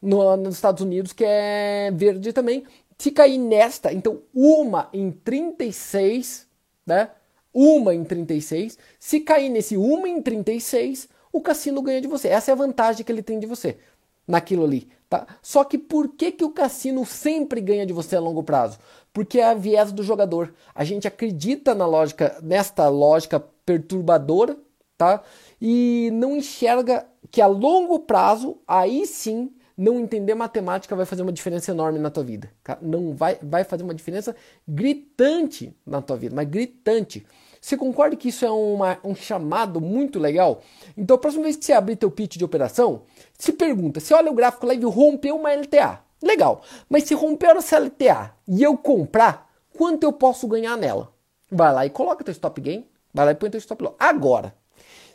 [0.00, 2.62] no, nos Estados Unidos, que é verde também.
[2.96, 6.46] Se cair nesta, então uma em 36,
[6.86, 7.10] né?
[7.52, 8.78] Uma em 36.
[9.00, 12.28] Se cair nesse uma em 36, o cassino ganha de você.
[12.28, 13.76] Essa é a vantagem que ele tem de você
[14.24, 14.88] naquilo ali.
[15.08, 15.26] Tá?
[15.40, 18.78] Só que por que, que o cassino sempre ganha de você a longo prazo?
[19.12, 20.52] Porque é a viés do jogador.
[20.74, 24.56] A gente acredita na lógica, nesta lógica perturbadora,
[24.98, 25.22] tá?
[25.60, 31.32] E não enxerga que a longo prazo, aí sim, não entender matemática vai fazer uma
[31.32, 32.50] diferença enorme na tua vida.
[32.64, 32.76] Tá?
[32.82, 34.34] Não vai, vai fazer uma diferença
[34.66, 37.24] gritante na tua vida, mas gritante.
[37.60, 40.62] Você concorda que isso é uma, um chamado muito legal?
[40.96, 43.02] Então, a próxima vez que você abrir teu pitch de operação,
[43.38, 46.02] se pergunta, se olha o gráfico lá e rompeu uma LTA.
[46.20, 51.14] Legal, mas se romper essa LTA e eu comprar, quanto eu posso ganhar nela?
[51.50, 53.94] Vai lá e coloca teu stop gain, vai lá e põe teu stop loss.
[53.98, 54.54] Agora,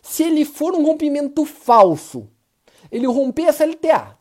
[0.02, 2.30] se ele for um rompimento falso,
[2.90, 4.18] ele romper essa LTA,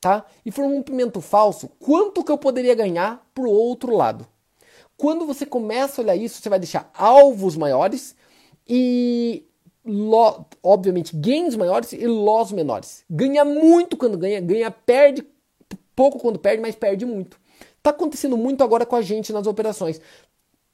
[0.00, 0.24] tá?
[0.44, 4.26] E for um rompimento falso, quanto que eu poderia ganhar pro outro lado?
[4.96, 8.16] Quando você começa a olhar isso, você vai deixar alvos maiores
[8.66, 9.44] e
[9.84, 13.04] lo, obviamente gains maiores e loss menores.
[13.10, 15.26] Ganha muito quando ganha, ganha perde
[15.94, 17.40] pouco quando perde, mas perde muito.
[17.82, 20.00] Tá acontecendo muito agora com a gente nas operações.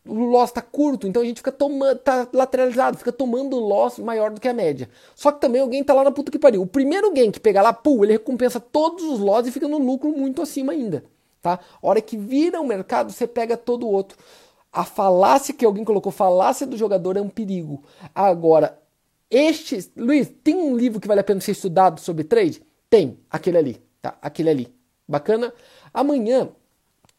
[0.06, 4.30] O loss tá curto, então a gente fica tomando, tá lateralizado, fica tomando loss maior
[4.30, 4.88] do que a média.
[5.14, 6.62] Só que também alguém tá lá na puta que pariu.
[6.62, 9.78] O primeiro gain que pegar lá, pô, ele recompensa todos os loss e fica no
[9.78, 11.04] lucro muito acima ainda,
[11.42, 11.60] tá?
[11.82, 14.16] A hora que vira o mercado, você pega todo o outro.
[14.72, 17.82] A falácia que alguém colocou, falácia do jogador é um perigo.
[18.14, 18.78] Agora,
[19.30, 22.62] este, Luiz, tem um livro que vale a pena ser estudado sobre trade?
[22.88, 24.16] Tem, aquele ali, tá?
[24.22, 24.74] Aquele ali.
[25.06, 25.52] Bacana?
[25.92, 26.50] Amanhã,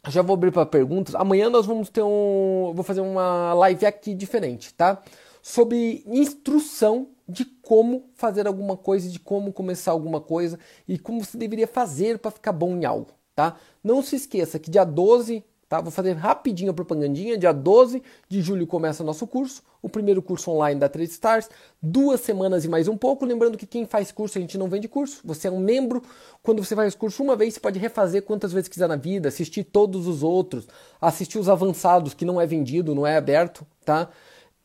[0.08, 1.13] já vou abrir para perguntas.
[1.15, 5.02] Amanhã nós vamos ter um, vou fazer uma live aqui diferente, tá?
[5.41, 11.38] Sobre instrução de como fazer alguma coisa, de como começar alguma coisa e como você
[11.38, 13.56] deveria fazer para ficar bom em algo, tá?
[13.84, 15.79] Não se esqueça que dia 12 Tá?
[15.79, 17.38] Vou fazer rapidinho a propagandinha.
[17.38, 21.47] Dia 12 de julho começa nosso curso, o primeiro curso online da Trade Stars.
[21.79, 23.23] Duas semanas e mais um pouco.
[23.23, 25.21] Lembrando que quem faz curso, a gente não vende curso.
[25.23, 26.01] Você é um membro.
[26.41, 29.63] Quando você faz curso uma vez, você pode refazer quantas vezes quiser na vida, assistir
[29.63, 30.67] todos os outros,
[30.99, 34.10] assistir os avançados, que não é vendido, não é aberto, tá?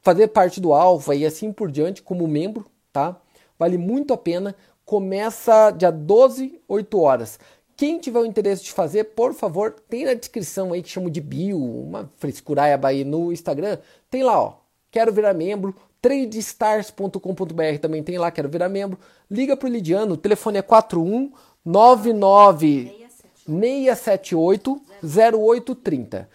[0.00, 3.20] Fazer parte do alfa e assim por diante, como membro, tá?
[3.58, 4.56] Vale muito a pena.
[4.86, 7.38] Começa dia 12, 8 horas.
[7.76, 11.20] Quem tiver o interesse de fazer, por favor, tem na descrição aí que chamo de
[11.20, 13.78] bio, uma frescuraiaba aí no Instagram.
[14.10, 14.54] Tem lá, ó.
[14.90, 15.74] Quero virar membro.
[16.00, 18.98] Tradestars.com.br também tem lá, quero virar membro.
[19.30, 23.08] Liga pro Lidiano, o telefone é 4199
[23.46, 26.28] 678 0830.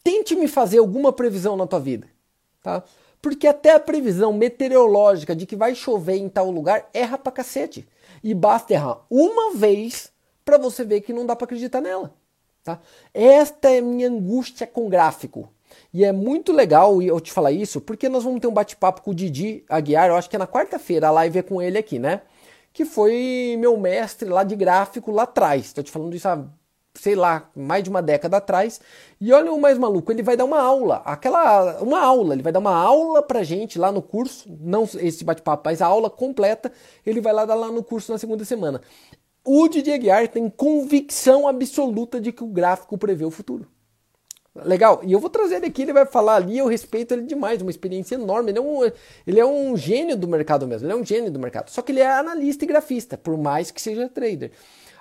[0.03, 2.07] Tente me fazer alguma previsão na tua vida,
[2.61, 2.83] tá?
[3.21, 7.87] Porque até a previsão meteorológica de que vai chover em tal lugar erra pra cacete.
[8.23, 10.11] E basta errar uma vez
[10.45, 12.13] pra você ver que não dá pra acreditar nela,
[12.63, 12.79] tá?
[13.13, 15.49] Esta é minha angústia com gráfico.
[15.93, 19.11] E é muito legal eu te falar isso, porque nós vamos ter um bate-papo com
[19.11, 21.99] o Didi Aguiar, eu acho que é na quarta-feira, a live é com ele aqui,
[21.99, 22.21] né?
[22.73, 25.65] Que foi meu mestre lá de gráfico lá atrás.
[25.65, 26.43] Estou te falando isso há,
[26.93, 28.79] sei lá, mais de uma década atrás.
[29.19, 32.51] E olha o mais maluco, ele vai dar uma aula, aquela, uma aula, ele vai
[32.51, 36.71] dar uma aula pra gente lá no curso, não esse bate-papo, mas a aula completa,
[37.05, 38.81] ele vai lá dar lá no curso na segunda semana.
[39.43, 43.67] O Didi Aguiar tem convicção absoluta de que o gráfico prevê o futuro.
[44.55, 47.61] Legal, e eu vou trazer ele aqui, ele vai falar ali, eu respeito ele demais,
[47.61, 48.51] uma experiência enorme.
[48.51, 48.91] Ele é, um,
[49.25, 51.69] ele é um gênio do mercado mesmo, ele é um gênio do mercado.
[51.69, 54.51] Só que ele é analista e grafista, por mais que seja trader.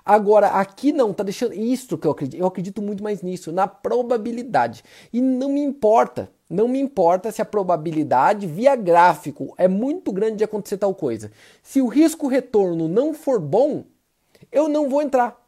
[0.08, 1.52] Agora, aqui não, tá deixando.
[1.52, 2.40] Isso que eu acredito.
[2.40, 4.82] Eu acredito muito mais nisso, na probabilidade.
[5.12, 10.36] E não me importa, não me importa se a probabilidade via gráfico é muito grande
[10.36, 11.30] de acontecer tal coisa.
[11.62, 13.84] Se o risco-retorno não for bom,
[14.50, 15.38] eu não vou entrar.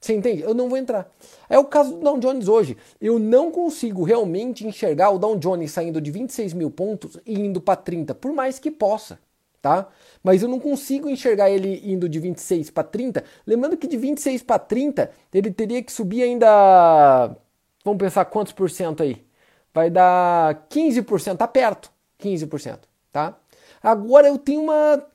[0.00, 0.42] Você entende?
[0.42, 1.10] Eu não vou entrar.
[1.48, 2.76] É o caso do Dow Jones hoje.
[3.00, 7.60] Eu não consigo realmente enxergar o Dow Jones saindo de 26 mil pontos e indo
[7.60, 9.18] para 30, por mais que possa,
[9.60, 9.88] tá?
[10.22, 13.24] Mas eu não consigo enxergar ele indo de 26 para 30.
[13.46, 17.36] Lembrando que de 26 para 30, ele teria que subir ainda.
[17.84, 19.24] Vamos pensar quantos por cento aí?
[19.72, 21.90] Vai dar 15%, tá perto.
[22.20, 22.80] 15%,
[23.12, 23.38] tá?
[23.82, 25.06] Agora eu tenho uma.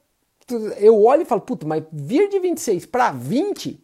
[0.77, 3.83] Eu olho e falo, puta, mas vir de 26 para 20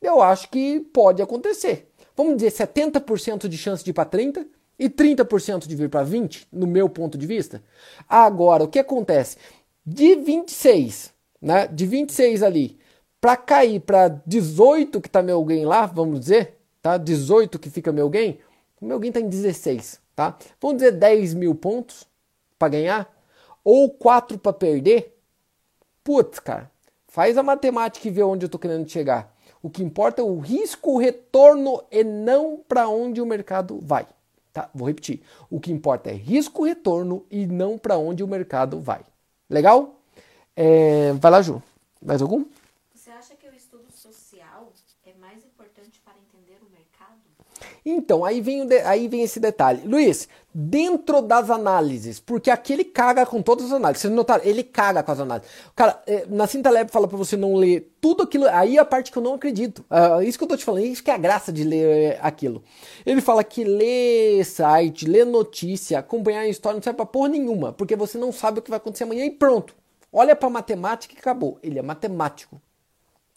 [0.00, 1.90] eu acho que pode acontecer.
[2.16, 4.46] Vamos dizer 70% de chance de ir para 30
[4.78, 7.62] e 30% de vir para 20, no meu ponto de vista.
[8.08, 9.36] Agora, o que acontece?
[9.92, 11.66] De 26, né?
[11.66, 12.78] De 26 ali
[13.20, 16.96] para cair para 18 que tá meu gain lá, vamos dizer, tá?
[16.96, 18.38] 18 que fica meu gain,
[18.80, 20.38] meu gain tá em 16, tá?
[20.60, 22.06] Vamos dizer 10 mil pontos
[22.56, 23.12] para ganhar
[23.64, 25.18] ou 4 para perder.
[26.04, 26.70] Putz, cara,
[27.08, 29.36] faz a matemática e vê onde eu tô querendo chegar.
[29.60, 34.06] O que importa é o risco, o retorno e não para onde o mercado vai.
[34.52, 34.70] Tá?
[34.72, 35.20] Vou repetir.
[35.50, 39.04] O que importa é risco, retorno e não para onde o mercado vai.
[39.50, 39.96] Legal?
[40.56, 41.62] É, vai lá, Ju.
[42.00, 42.44] Mais algum?
[42.94, 44.72] Você acha que o estudo social
[45.04, 47.18] é mais importante para entender o mercado?
[47.84, 49.86] Então, aí vem, de- aí vem esse detalhe.
[49.86, 54.02] Luiz, dentro das análises, porque aqui ele caga com todas as análises.
[54.02, 54.44] Vocês notaram?
[54.44, 55.50] Ele caga com as análises.
[55.76, 58.46] Cara, é, na Cinta Lab fala pra você não ler tudo aquilo.
[58.48, 59.84] Aí é a parte que eu não acredito.
[59.88, 62.18] Ah, isso que eu tô te falando, isso que é a graça de ler é,
[62.20, 62.62] aquilo.
[63.06, 67.72] Ele fala que ler site, ler notícia, acompanhar a história não serve pra porra nenhuma,
[67.72, 69.74] porque você não sabe o que vai acontecer amanhã e pronto.
[70.12, 71.58] Olha pra matemática e acabou.
[71.62, 72.60] Ele é matemático.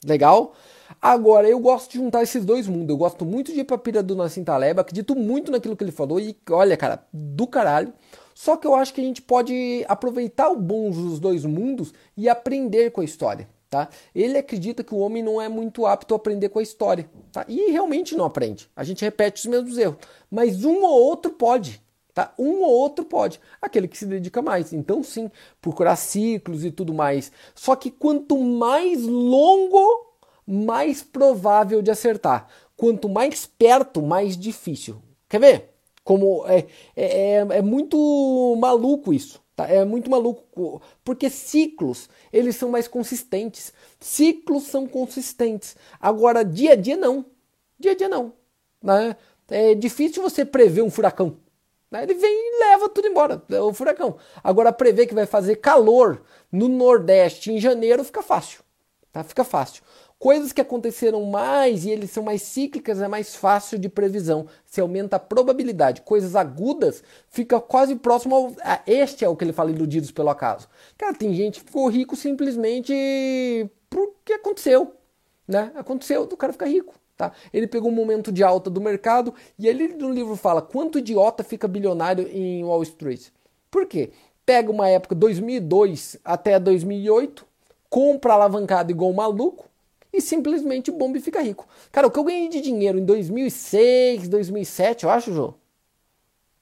[0.03, 0.53] Legal?
[1.01, 2.89] Agora, eu gosto de juntar esses dois mundos.
[2.89, 5.91] Eu gosto muito de ir pra pira do Nassim Taleb, acredito muito naquilo que ele
[5.91, 7.93] falou e olha, cara, do caralho.
[8.33, 12.27] Só que eu acho que a gente pode aproveitar o bom dos dois mundos e
[12.27, 13.89] aprender com a história, tá?
[14.13, 17.45] Ele acredita que o homem não é muito apto a aprender com a história, tá?
[17.47, 18.69] E realmente não aprende.
[18.75, 19.97] A gente repete os mesmos erros,
[20.31, 21.81] mas um ou outro pode.
[22.13, 22.31] Tá?
[22.37, 24.71] Um ou outro pode, aquele que se dedica mais.
[24.71, 27.31] Então, sim, procurar ciclos e tudo mais.
[27.55, 30.12] Só que quanto mais longo,
[30.45, 32.47] mais provável de acertar.
[32.75, 35.01] Quanto mais perto, mais difícil.
[35.29, 35.69] Quer ver?
[36.03, 39.41] Como é, é, é, é muito maluco isso.
[39.55, 39.67] Tá?
[39.67, 40.81] É muito maluco.
[41.03, 43.73] Porque ciclos, eles são mais consistentes.
[43.99, 45.75] Ciclos são consistentes.
[45.99, 47.25] Agora, dia a dia, não.
[47.79, 48.33] Dia a dia, não.
[48.81, 49.15] Né?
[49.49, 51.37] É difícil você prever um furacão.
[51.93, 52.03] Né?
[52.03, 54.17] Ele vem e leva tudo embora, é o furacão.
[54.43, 58.63] Agora, prever que vai fazer calor no Nordeste em janeiro fica fácil.
[59.11, 59.23] Tá?
[59.23, 59.83] Fica fácil.
[60.23, 64.47] Coisas que aconteceram mais e eles são mais cíclicas é mais fácil de previsão.
[64.65, 66.01] Se aumenta a probabilidade.
[66.01, 68.53] Coisas agudas fica quase próximo ao.
[68.87, 70.69] Este é o que ele fala iludidos pelo acaso.
[70.97, 74.95] Cara, tem gente que ficou rico simplesmente porque aconteceu.
[75.45, 75.73] Né?
[75.75, 76.93] Aconteceu do cara ficar rico.
[77.17, 77.33] Tá?
[77.53, 81.43] Ele pegou um momento de alta do mercado e ele no livro fala quanto idiota
[81.43, 83.27] fica bilionário em Wall Street.
[83.69, 84.13] Por quê?
[84.45, 87.45] Pega uma época 2002 até 2008,
[87.89, 89.72] compra alavancado igual um maluco,
[90.13, 91.67] e simplesmente o bombe fica rico.
[91.91, 95.55] Cara, o que eu ganhei de dinheiro em 2006, 2007, eu acho, João?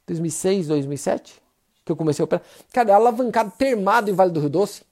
[0.07, 1.41] 2006, 2007?
[1.83, 2.43] Que eu comecei a operar.
[2.71, 4.83] Cara, alavancado termado em Vale do Rio Doce.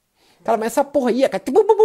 [0.43, 1.43] Cara, mas essa porra ia, cara,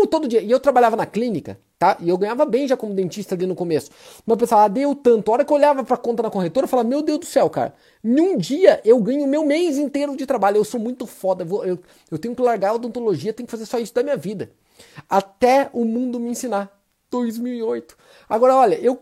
[0.08, 0.40] todo dia.
[0.40, 1.96] E eu trabalhava na clínica, tá?
[2.00, 3.90] E eu ganhava bem já como dentista ali no começo.
[4.24, 5.30] Mas eu pensava, ah, deu tanto.
[5.30, 7.50] A hora que eu olhava pra conta na corretora, eu falava, meu Deus do céu,
[7.50, 7.74] cara.
[8.02, 10.56] Num dia eu ganho meu mês inteiro de trabalho.
[10.56, 11.44] Eu sou muito foda.
[11.64, 11.78] Eu,
[12.10, 14.50] eu tenho que largar a odontologia, tenho que fazer só isso da minha vida
[15.08, 16.74] até o mundo me ensinar.
[17.14, 17.96] 2008.
[18.28, 19.00] Agora, olha, eu,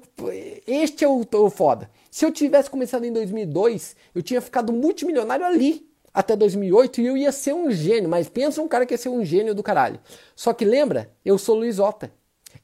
[0.66, 1.90] este é o, o foda.
[2.10, 7.16] Se eu tivesse começado em 2002, eu tinha ficado multimilionário ali até 2008 e eu
[7.16, 8.10] ia ser um gênio.
[8.10, 9.98] Mas pensa um cara que ia ser um gênio do caralho.
[10.36, 12.12] Só que lembra, eu sou Luiz Ota.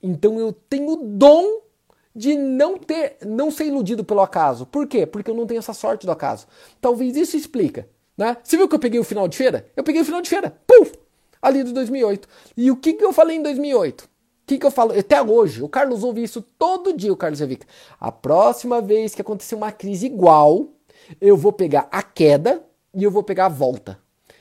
[0.03, 1.63] Então eu tenho dom
[2.15, 4.67] de não ter, não ser iludido pelo acaso.
[4.67, 5.07] Por quê?
[5.07, 6.47] Porque eu não tenho essa sorte do acaso.
[6.81, 8.37] Talvez isso explica, né?
[8.43, 9.67] Você viu que eu peguei o final de feira?
[9.77, 10.59] Eu peguei o final de feira.
[10.67, 10.93] Puf!
[11.41, 12.29] Ali de 2008.
[12.57, 14.03] E o que, que eu falei em 2008?
[14.03, 14.09] O
[14.47, 14.99] que, que eu falo?
[14.99, 17.67] Até hoje, o Carlos ouve isso todo dia, o Carlos Revica.
[18.01, 20.69] A próxima vez que acontecer uma crise igual,
[21.21, 22.63] eu vou pegar a queda
[22.95, 23.99] e eu vou pegar a volta.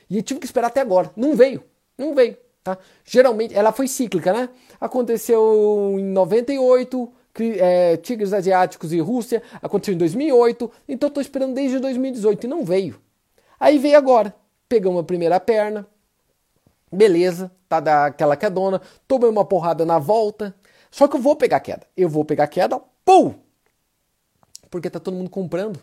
[0.08, 1.10] E tive que esperar até agora.
[1.14, 1.62] Não veio.
[1.96, 2.36] Não veio.
[2.64, 2.78] Tá?
[3.04, 4.48] Geralmente, ela foi cíclica, né?
[4.80, 7.12] Aconteceu em 98,
[7.58, 9.42] é, tigres asiáticos e Rússia.
[9.60, 10.70] Aconteceu em 2008.
[10.88, 13.00] Então, estou esperando desde 2018 e não veio.
[13.60, 14.34] Aí veio agora.
[14.68, 15.86] Pegamos a primeira perna,
[16.90, 20.54] Beleza, tá daquela quedona, tomei uma porrada na volta.
[20.90, 21.86] Só que eu vou pegar queda.
[21.96, 23.34] Eu vou pegar queda, pum!
[24.70, 25.80] Porque tá todo mundo comprando.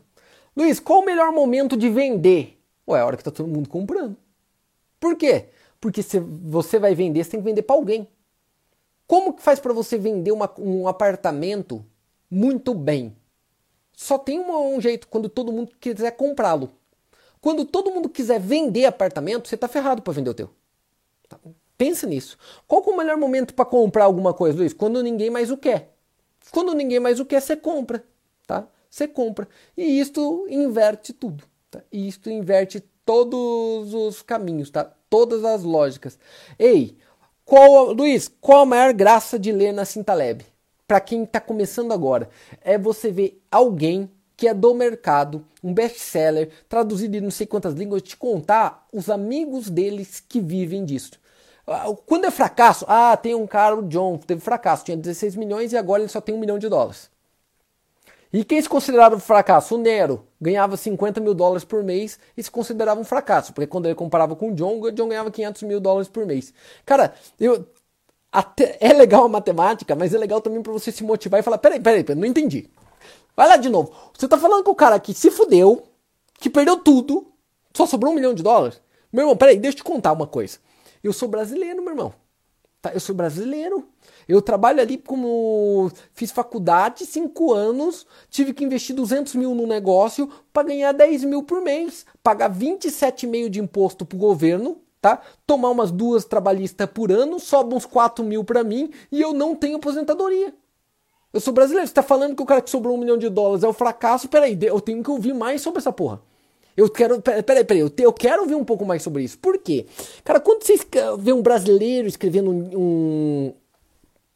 [0.55, 2.61] Luiz, qual o melhor momento de vender?
[2.87, 4.15] Ué, é a hora que tá todo mundo comprando.
[4.99, 5.49] Por quê?
[5.79, 8.07] Porque se você vai vender, você tem que vender para alguém.
[9.07, 11.85] Como que faz para você vender uma, um apartamento
[12.29, 13.15] muito bem?
[13.93, 16.71] Só tem um, um jeito, quando todo mundo quiser comprá-lo.
[17.39, 20.49] Quando todo mundo quiser vender apartamento, você tá ferrado para vender o teu.
[21.27, 21.37] Tá?
[21.77, 22.37] Pensa nisso.
[22.67, 24.73] Qual é o melhor momento para comprar alguma coisa, Luiz?
[24.73, 25.95] Quando ninguém mais o quer.
[26.51, 28.03] Quando ninguém mais o quer, você compra,
[28.45, 28.67] tá?
[28.89, 29.47] Você compra.
[29.75, 31.81] E isto inverte tudo, tá?
[31.91, 34.89] E isto inverte todos os caminhos, tá?
[35.09, 36.17] Todas as lógicas.
[36.57, 36.97] Ei,
[37.43, 40.45] qual, Luiz, qual a maior graça de ler na Cintaleb?
[40.87, 42.29] Para quem está começando agora,
[42.61, 47.73] é você ver alguém que é do mercado, um best-seller, traduzido em não sei quantas
[47.73, 51.11] línguas, te contar os amigos deles que vivem disso.
[51.67, 55.73] Ah, quando é fracasso, ah, tem um cara, o John, teve fracasso, tinha 16 milhões
[55.73, 57.09] e agora ele só tem um milhão de dólares.
[58.31, 59.75] E quem se considerava um fracasso?
[59.75, 63.85] O Nero ganhava 50 mil dólares por mês e se considerava um fracasso, porque quando
[63.85, 66.53] ele comparava com o John, o John ganhava 500 mil dólares por mês.
[66.85, 67.65] Cara, eu,
[68.31, 71.57] até, é legal a matemática, mas é legal também para você se motivar e falar:
[71.57, 72.69] peraí, peraí, peraí, não entendi.
[73.35, 73.91] Vai lá de novo.
[74.17, 75.83] Você tá falando com o cara que se fudeu,
[76.39, 77.27] que perdeu tudo,
[77.73, 78.81] só sobrou um milhão de dólares?
[79.11, 80.57] Meu irmão, peraí, deixa eu te contar uma coisa.
[81.03, 82.13] Eu sou brasileiro, meu irmão.
[82.81, 82.93] Tá?
[82.93, 83.87] Eu sou brasileiro.
[84.27, 85.91] Eu trabalho ali como.
[86.13, 91.43] Fiz faculdade, cinco anos, tive que investir 200 mil no negócio para ganhar 10 mil
[91.43, 95.21] por mês, pagar 27,5 de imposto pro governo, tá?
[95.47, 99.55] Tomar umas duas trabalhistas por ano, sobra uns 4 mil para mim e eu não
[99.55, 100.53] tenho aposentadoria.
[101.35, 101.85] Eu sou brasileiro.
[101.85, 104.29] Você tá falando que o cara que sobrou um milhão de dólares é um fracasso?
[104.29, 106.21] Peraí, eu tenho que ouvir mais sobre essa porra.
[106.77, 107.21] Eu quero.
[107.21, 109.37] Peraí, peraí, eu, te, eu quero ouvir um pouco mais sobre isso.
[109.39, 109.85] Por quê?
[110.23, 110.79] Cara, quando você
[111.19, 113.53] vê um brasileiro escrevendo um, um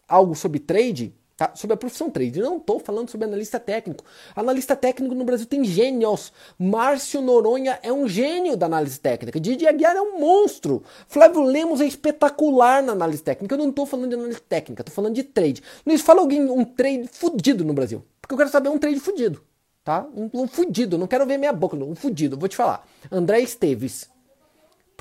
[0.09, 1.51] algo sobre trade, Tá?
[1.55, 2.41] Sobre a profissão trade.
[2.41, 4.03] Não estou falando sobre analista técnico.
[4.35, 6.33] Analista técnico no Brasil tem gênios.
[6.59, 9.39] Márcio Noronha é um gênio da análise técnica.
[9.39, 10.83] Didi Aguiar é um monstro.
[11.07, 13.55] Flávio Lemos é espetacular na análise técnica.
[13.55, 15.63] Eu não estou falando de análise técnica, estou falando de trade.
[15.87, 18.03] Luiz, fala alguém um trade fudido no Brasil.
[18.19, 19.41] Porque eu quero saber um trade fudido.
[19.81, 20.05] Tá?
[20.13, 20.97] Um, um fudido.
[20.97, 21.77] Não quero ver minha boca.
[21.77, 22.37] Um fudido.
[22.37, 22.85] Vou te falar.
[23.09, 24.09] André Esteves.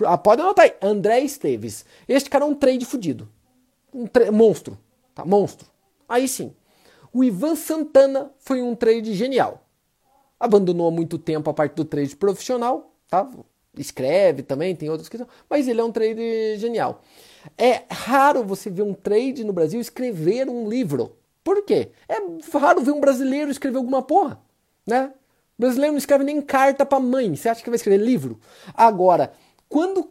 [0.04, 0.74] Ah, pode anotar aí.
[0.80, 1.84] André Esteves.
[2.06, 3.28] Este cara é um trade fudido.
[3.92, 4.78] Um monstro.
[5.16, 5.24] Tá?
[5.24, 5.66] Monstro.
[6.08, 6.54] Aí sim.
[7.12, 9.66] O Ivan Santana foi um trade genial.
[10.38, 13.28] Abandonou há muito tempo a parte do trade profissional, tá?
[13.76, 17.02] Escreve também, tem outras questões, mas ele é um trade genial.
[17.56, 21.16] É raro você ver um trade no Brasil escrever um livro.
[21.42, 21.90] Por quê?
[22.08, 22.16] É
[22.56, 24.40] raro ver um brasileiro escrever alguma porra,
[24.86, 25.12] né?
[25.58, 27.34] O brasileiro não escreve nem carta para mãe.
[27.34, 28.38] Você acha que vai escrever livro?
[28.74, 29.32] Agora,
[29.68, 30.08] quando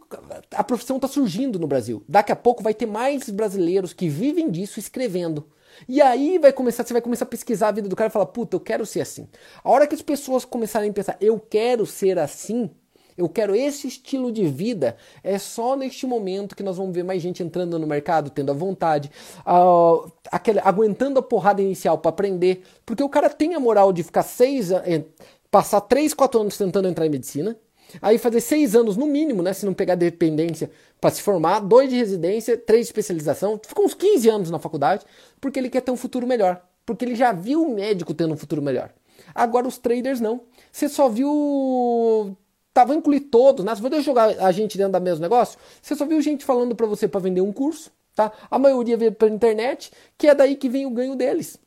[0.52, 2.02] a profissão está surgindo no Brasil.
[2.08, 5.46] Daqui a pouco vai ter mais brasileiros que vivem disso escrevendo.
[5.88, 8.26] E aí vai começar, você vai começar a pesquisar a vida do cara e falar,
[8.26, 9.28] puta, eu quero ser assim.
[9.62, 12.70] A hora que as pessoas começarem a pensar, eu quero ser assim,
[13.16, 17.20] eu quero esse estilo de vida, é só neste momento que nós vamos ver mais
[17.20, 22.62] gente entrando no mercado, tendo a vontade, uh, aquele, aguentando a porrada inicial para aprender,
[22.86, 25.04] porque o cara tem a moral de ficar seis, eh,
[25.50, 27.56] passar três, quatro anos tentando entrar em medicina,
[28.02, 29.52] Aí fazer seis anos no mínimo, né?
[29.52, 30.70] Se não pegar dependência
[31.00, 35.04] para se formar, dois de residência, três de especialização, fica uns 15 anos na faculdade,
[35.40, 36.62] porque ele quer ter um futuro melhor.
[36.84, 38.92] Porque ele já viu o médico tendo um futuro melhor.
[39.34, 40.42] Agora os traders não.
[40.72, 42.36] Você só viu.
[42.72, 43.74] Tava incluir todos, né?
[43.74, 46.86] Se você jogar a gente dentro do mesmo negócio, você só viu gente falando para
[46.86, 48.30] você para vender um curso, tá?
[48.50, 51.58] A maioria vê pela internet, que é daí que vem o ganho deles.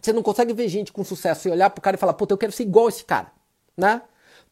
[0.00, 2.38] Você não consegue ver gente com sucesso e olhar pro cara e falar, puta, eu
[2.38, 3.32] quero ser igual esse cara,
[3.76, 4.02] né?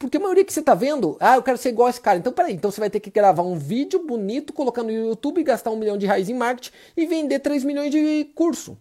[0.02, 2.18] Porque a maioria que você está vendo, ah, eu quero ser igual a esse cara.
[2.18, 5.70] Então, peraí, então você vai ter que gravar um vídeo bonito, colocar no YouTube, gastar
[5.70, 8.76] um milhão de reais em marketing e vender 3 milhões de curso.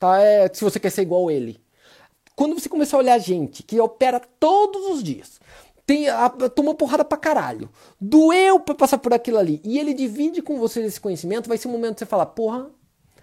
[0.00, 0.20] Tá?
[0.20, 1.60] É, se você quer ser igual a ele.
[2.34, 5.40] Quando você começar a olhar gente que opera todos os dias,
[5.86, 7.70] tem, a, tomou porrada pra caralho,
[8.00, 11.68] doeu pra passar por aquilo ali, e ele divide com você esse conhecimento, vai ser
[11.68, 12.68] um momento de você falar, porra,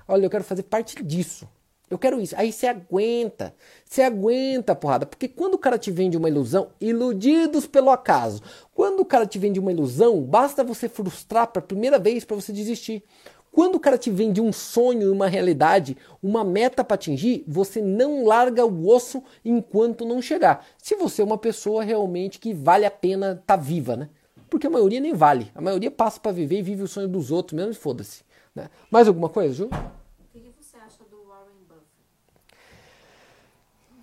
[0.08, 1.46] olha, eu quero fazer parte disso.
[1.90, 2.36] Eu quero isso.
[2.38, 3.54] Aí você aguenta.
[3.84, 5.06] Você aguenta a porrada.
[5.06, 8.42] Porque quando o cara te vende uma ilusão, iludidos pelo acaso.
[8.74, 12.36] Quando o cara te vende uma ilusão, basta você frustrar para a primeira vez para
[12.36, 13.04] você desistir.
[13.52, 18.24] Quando o cara te vende um sonho uma realidade, uma meta para atingir, você não
[18.24, 20.66] larga o osso enquanto não chegar.
[20.78, 24.10] Se você é uma pessoa realmente que vale a pena estar tá viva, né?
[24.50, 25.52] Porque a maioria nem vale.
[25.54, 28.24] A maioria passa para viver e vive o sonho dos outros mesmo foda-se.
[28.56, 28.70] Né?
[28.90, 29.70] Mais alguma coisa, Ju?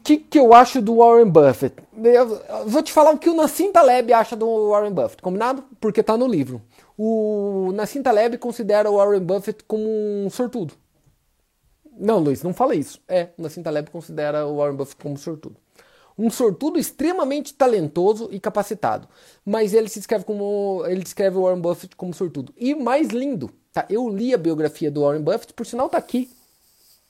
[0.06, 1.74] Que, que eu acho do Warren Buffett?
[2.04, 5.64] Eu, vou te falar o que o Nassim Taleb acha do Warren Buffett, combinado?
[5.80, 6.62] Porque tá no livro.
[6.96, 10.74] O Nassim Taleb considera o Warren Buffett como um sortudo.
[11.98, 13.00] Não, Luiz, não fala isso.
[13.08, 15.56] É, o Nassim Taleb considera o Warren Buffett como sortudo.
[16.16, 19.08] Um sortudo extremamente talentoso e capacitado.
[19.44, 20.84] Mas ele se descreve como.
[20.86, 22.54] Ele descreve o Warren Buffett como sortudo.
[22.56, 23.84] E mais lindo, tá?
[23.90, 26.30] Eu li a biografia do Warren Buffett, por sinal tá aqui.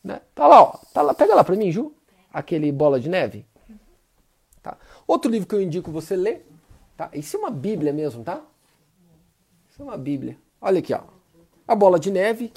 [0.03, 0.23] Né?
[0.35, 0.79] Tá lá, ó.
[0.95, 1.93] Tá lá, pega lá pra mim, Ju
[2.37, 3.47] aquele Bola de Neve?
[4.63, 4.77] Tá.
[5.07, 6.47] Outro livro que eu indico você ler,
[6.95, 7.09] tá?
[7.15, 8.43] Isso é uma Bíblia mesmo, tá?
[9.71, 10.37] Isso é uma Bíblia.
[10.61, 11.01] Olha aqui, ó.
[11.67, 12.53] A Bola de Neve.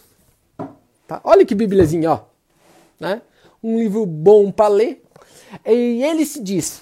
[1.07, 1.21] Tá?
[1.23, 2.25] Olha que bíbliazinha, ó.
[2.99, 3.21] Né?
[3.63, 5.01] Um livro bom para ler.
[5.65, 6.81] E ele se diz,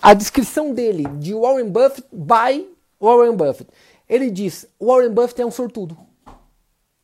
[0.00, 2.66] a descrição dele, de Warren Buffett by
[2.98, 3.70] Warren Buffett.
[4.08, 5.98] Ele diz, Warren Buffett é um sortudo.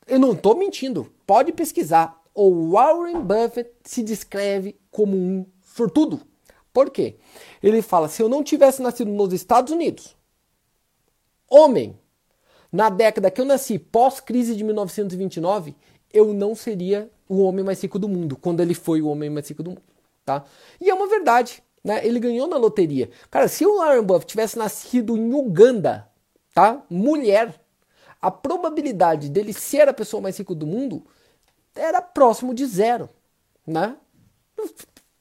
[0.07, 1.13] Eu não estou mentindo.
[1.27, 6.21] Pode pesquisar o Warren Buffett se descreve como um sortudo.
[6.73, 7.17] Por quê?
[7.61, 10.17] Ele fala: se eu não tivesse nascido nos Estados Unidos,
[11.51, 11.99] homem,
[12.71, 15.75] na década que eu nasci, pós-crise de 1929,
[16.13, 19.49] eu não seria o homem mais rico do mundo, quando ele foi o homem mais
[19.49, 19.83] rico do mundo.
[20.25, 20.45] Tá?
[20.81, 21.63] E é uma verdade.
[21.83, 22.07] Né?
[22.07, 23.11] Ele ganhou na loteria.
[23.31, 26.09] Cara, se o Warren Buffett tivesse nascido em Uganda,
[26.55, 26.83] tá?
[26.89, 27.61] mulher,
[28.23, 31.05] a probabilidade dele ser a pessoa mais rica do mundo
[31.75, 33.11] era próximo de zero,
[33.67, 33.97] né?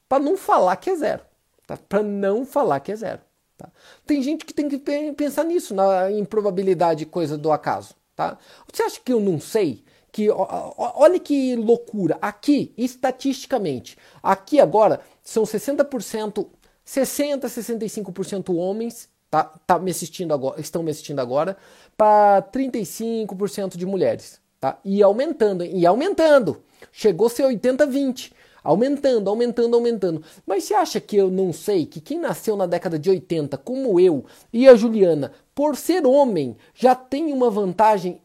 [0.08, 1.22] Para não falar que é zero,
[1.66, 1.76] tá?
[1.76, 3.20] Para não falar que é zero.
[3.56, 3.68] Tá?
[4.06, 4.78] Tem gente que tem que
[5.12, 8.36] pensar nisso, na improbabilidade coisa do acaso, tá?
[8.72, 9.84] Você acha que eu não sei?
[10.10, 12.18] Que olha que loucura.
[12.22, 16.46] Aqui, estatisticamente, aqui agora são 60%,
[16.84, 21.56] 60, 65% homens tá, tá me assistindo agora, estão me assistindo agora,
[21.96, 24.78] para 35% de mulheres tá?
[24.82, 26.62] E aumentando, e aumentando.
[26.90, 28.32] Chegou a ser 80-20.
[28.64, 30.24] Aumentando, aumentando, aumentando.
[30.46, 34.00] Mas você acha que eu não sei que quem nasceu na década de 80, como
[34.00, 38.22] eu e a Juliana, por ser homem, já tem uma vantagem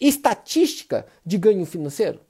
[0.00, 2.20] estatística de ganho financeiro?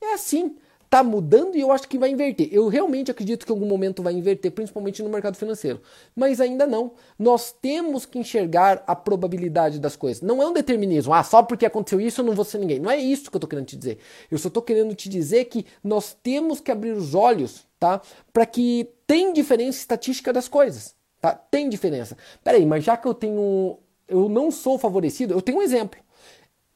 [0.00, 0.56] É assim
[0.88, 2.48] está mudando e eu acho que vai inverter.
[2.50, 5.80] Eu realmente acredito que em algum momento vai inverter, principalmente no mercado financeiro.
[6.16, 6.92] Mas ainda não.
[7.18, 10.22] Nós temos que enxergar a probabilidade das coisas.
[10.22, 11.12] Não é um determinismo.
[11.12, 12.80] Ah, só porque aconteceu isso eu não vou ser ninguém.
[12.80, 13.98] Não é isso que eu estou querendo te dizer.
[14.30, 18.00] Eu só estou querendo te dizer que nós temos que abrir os olhos, tá?
[18.32, 21.34] Para que tem diferença estatística das coisas, tá?
[21.34, 22.16] Tem diferença.
[22.42, 23.78] Peraí, mas já que eu tenho,
[24.08, 26.00] eu não sou favorecido, eu tenho um exemplo.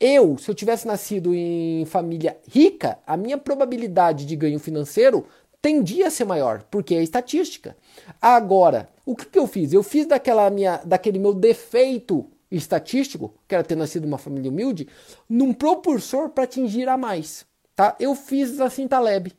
[0.04, 5.24] Eu, se eu tivesse nascido em família rica, a minha probabilidade de ganho financeiro
[5.60, 7.76] tendia a ser maior, porque é estatística.
[8.20, 9.72] Agora, o que, que eu fiz?
[9.72, 14.88] Eu fiz daquela minha, daquele meu defeito estatístico, que era ter nascido uma família humilde,
[15.28, 17.46] num propulsor para atingir a mais.
[17.76, 17.94] Tá?
[18.00, 19.32] Eu fiz na Cintaleb.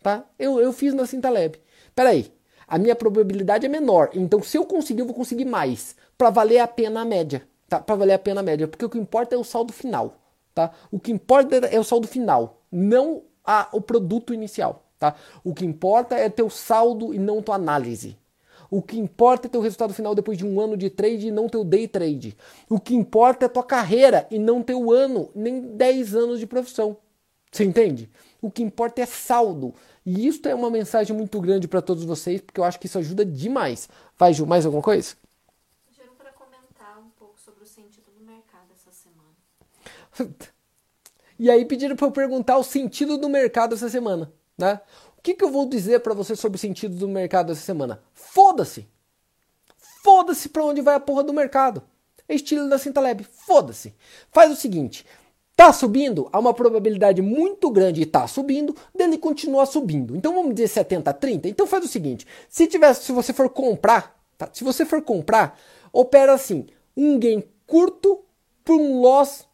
[0.00, 0.24] Tá?
[0.38, 1.56] Eu, eu fiz na Cintaleb.
[1.92, 2.32] Peraí,
[2.68, 6.60] a minha probabilidade é menor, então se eu conseguir, eu vou conseguir mais, para valer
[6.60, 7.42] a pena a média.
[7.68, 7.80] Tá?
[7.80, 10.16] Para valer a pena a média, porque o que importa é o saldo final,
[10.54, 10.72] tá?
[10.90, 15.14] O que importa é o saldo final, não a, o produto inicial, tá?
[15.42, 18.16] O que importa é teu saldo e não tua análise.
[18.70, 21.48] O que importa é teu resultado final depois de um ano de trade e não
[21.48, 22.36] teu day trade.
[22.68, 26.96] O que importa é tua carreira e não teu ano, nem 10 anos de profissão.
[27.52, 28.10] Você entende?
[28.42, 29.72] O que importa é saldo.
[30.04, 32.98] E isso é uma mensagem muito grande para todos vocês, porque eu acho que isso
[32.98, 33.88] ajuda demais.
[34.18, 35.14] Vai, Ju, mais alguma coisa?
[36.18, 39.30] para comentar um pouco sobre o sentido do mercado essa semana.
[41.38, 44.80] e aí pediram para eu perguntar o sentido do mercado essa semana, né?
[45.16, 48.02] O que, que eu vou dizer para você sobre o sentido do mercado essa semana?
[48.12, 48.86] Foda-se!
[50.02, 51.82] Foda-se para onde vai a porra do mercado.
[52.28, 53.24] Estilo da Cintaleb.
[53.24, 53.94] Foda-se.
[54.30, 55.04] Faz o seguinte,
[55.56, 56.28] Tá subindo?
[56.32, 60.16] Há uma probabilidade muito grande de tá subindo, dele continuar subindo.
[60.16, 61.48] Então vamos dizer 70 a 30.
[61.48, 64.48] Então faz o seguinte: se tiver, se você for comprar, tá?
[64.52, 65.58] se você for comprar,
[65.92, 68.24] opera assim, um gain curto
[68.64, 69.46] por um loss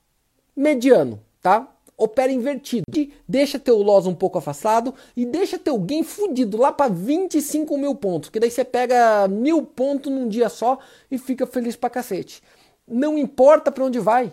[0.60, 1.66] mediano, tá?
[1.96, 2.84] Opera invertido.
[3.28, 7.94] Deixa teu loss um pouco afastado e deixa teu gain fudido lá para 25 mil
[7.94, 8.30] pontos.
[8.30, 10.78] Que daí você pega mil pontos num dia só
[11.10, 12.42] e fica feliz pra cacete.
[12.86, 14.32] Não importa para onde vai.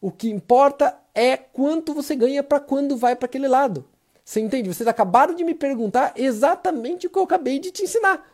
[0.00, 3.84] O que importa é quanto você ganha para quando vai para aquele lado.
[4.24, 4.72] Você entende?
[4.72, 8.24] Vocês acabaram de me perguntar exatamente o que eu acabei de te ensinar.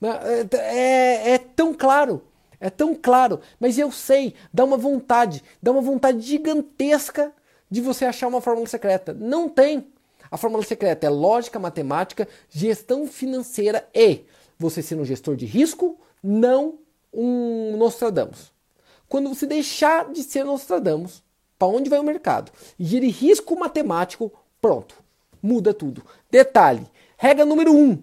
[0.00, 0.10] Né?
[0.50, 2.22] É, é, é, tão claro,
[2.60, 3.40] é tão claro.
[3.58, 7.32] Mas eu sei, dá uma vontade, dá uma vontade gigantesca
[7.70, 9.12] de você achar uma fórmula secreta.
[9.12, 9.86] Não tem.
[10.30, 14.24] A fórmula secreta é lógica, matemática, gestão financeira e
[14.58, 16.78] você ser um gestor de risco, não
[17.12, 18.52] um Nostradamus.
[19.08, 21.22] Quando você deixar de ser Nostradamus,
[21.58, 24.96] para onde vai o mercado, e gere risco matemático, pronto,
[25.42, 26.04] muda tudo.
[26.30, 26.86] Detalhe,
[27.16, 28.02] regra número um,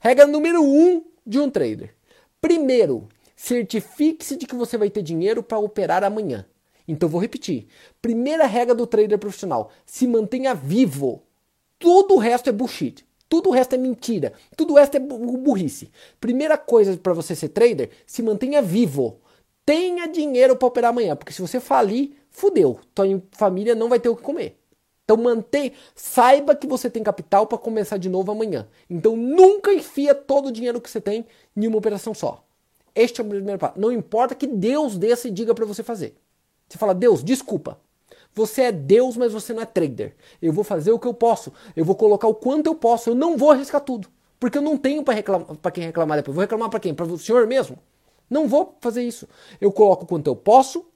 [0.00, 1.94] regra número um de um trader.
[2.40, 3.08] Primeiro,
[3.40, 6.44] certifique-se de que você vai ter dinheiro para operar amanhã.
[6.86, 7.68] Então vou repetir.
[8.02, 11.22] Primeira regra do trader profissional: se mantenha vivo.
[11.78, 13.06] Tudo o resto é bullshit.
[13.30, 14.34] Tudo o resto é mentira.
[14.56, 15.90] Tudo o resto é burrice.
[16.20, 19.20] Primeira coisa para você ser trader: se mantenha vivo.
[19.64, 22.78] Tenha dinheiro para operar amanhã, porque se você falir, fudeu.
[22.94, 24.58] Tua família não vai ter o que comer.
[25.04, 28.68] Então mantém, saiba que você tem capital para começar de novo amanhã.
[28.88, 31.24] Então nunca enfia todo o dinheiro que você tem
[31.56, 32.44] em uma operação só.
[32.94, 33.78] Este é o primeiro passo.
[33.78, 36.16] Não importa que Deus desse e diga para você fazer.
[36.68, 37.80] Você fala, Deus, desculpa.
[38.34, 40.14] Você é Deus, mas você não é trader.
[40.40, 41.52] Eu vou fazer o que eu posso.
[41.74, 43.10] Eu vou colocar o quanto eu posso.
[43.10, 44.08] Eu não vou arriscar tudo.
[44.38, 46.32] Porque eu não tenho para reclamar, quem reclamar depois.
[46.32, 46.94] Eu vou reclamar para quem?
[46.94, 47.78] Para o senhor mesmo?
[48.30, 49.28] Não vou fazer isso.
[49.60, 50.86] Eu coloco o quanto eu posso,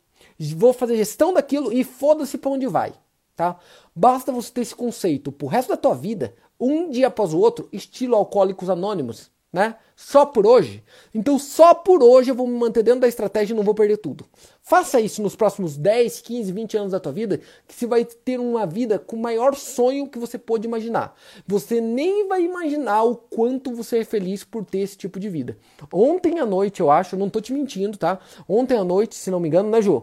[0.57, 2.93] vou fazer gestão daquilo e foda-se para onde vai,
[3.35, 3.59] tá?
[3.95, 7.69] Basta você ter esse conceito pro resto da tua vida, um dia após o outro,
[7.73, 9.77] estilo alcoólicos anônimos, né?
[9.95, 10.83] Só por hoje.
[11.15, 13.99] Então, só por hoje eu vou me manter dentro da estratégia e não vou perder
[13.99, 14.25] tudo.
[14.61, 18.41] Faça isso nos próximos 10, 15, 20 anos da tua vida, que você vai ter
[18.41, 21.15] uma vida com o maior sonho que você pode imaginar.
[21.47, 25.57] Você nem vai imaginar o quanto você é feliz por ter esse tipo de vida.
[25.93, 28.19] Ontem à noite, eu acho, não tô te mentindo, tá?
[28.49, 30.03] Ontem à noite, se não me engano, né, Jô?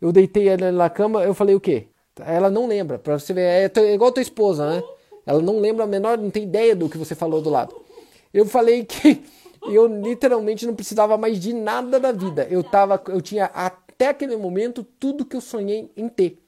[0.00, 1.86] Eu deitei ela na cama, eu falei o quê?
[2.18, 4.82] Ela não lembra, pra você ver, é, é igual tua esposa, né?
[5.24, 7.89] Ela não lembra a menor, não tem ideia do que você falou do lado.
[8.32, 9.22] Eu falei que
[9.64, 12.46] eu literalmente não precisava mais de nada da vida.
[12.50, 16.38] Eu tava, eu tinha até aquele momento tudo que eu sonhei em ter.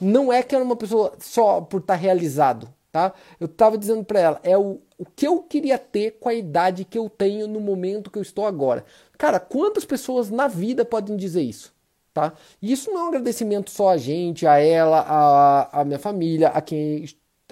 [0.00, 3.14] Não é que era uma pessoa só por estar tá realizado, tá?
[3.40, 6.84] Eu tava dizendo para ela, é o, o que eu queria ter com a idade
[6.84, 8.84] que eu tenho no momento que eu estou agora.
[9.16, 11.74] Cara, quantas pessoas na vida podem dizer isso?
[12.12, 12.32] Tá?
[12.62, 16.48] E isso não é um agradecimento só a gente, a ela, a, a minha família,
[16.48, 17.04] a quem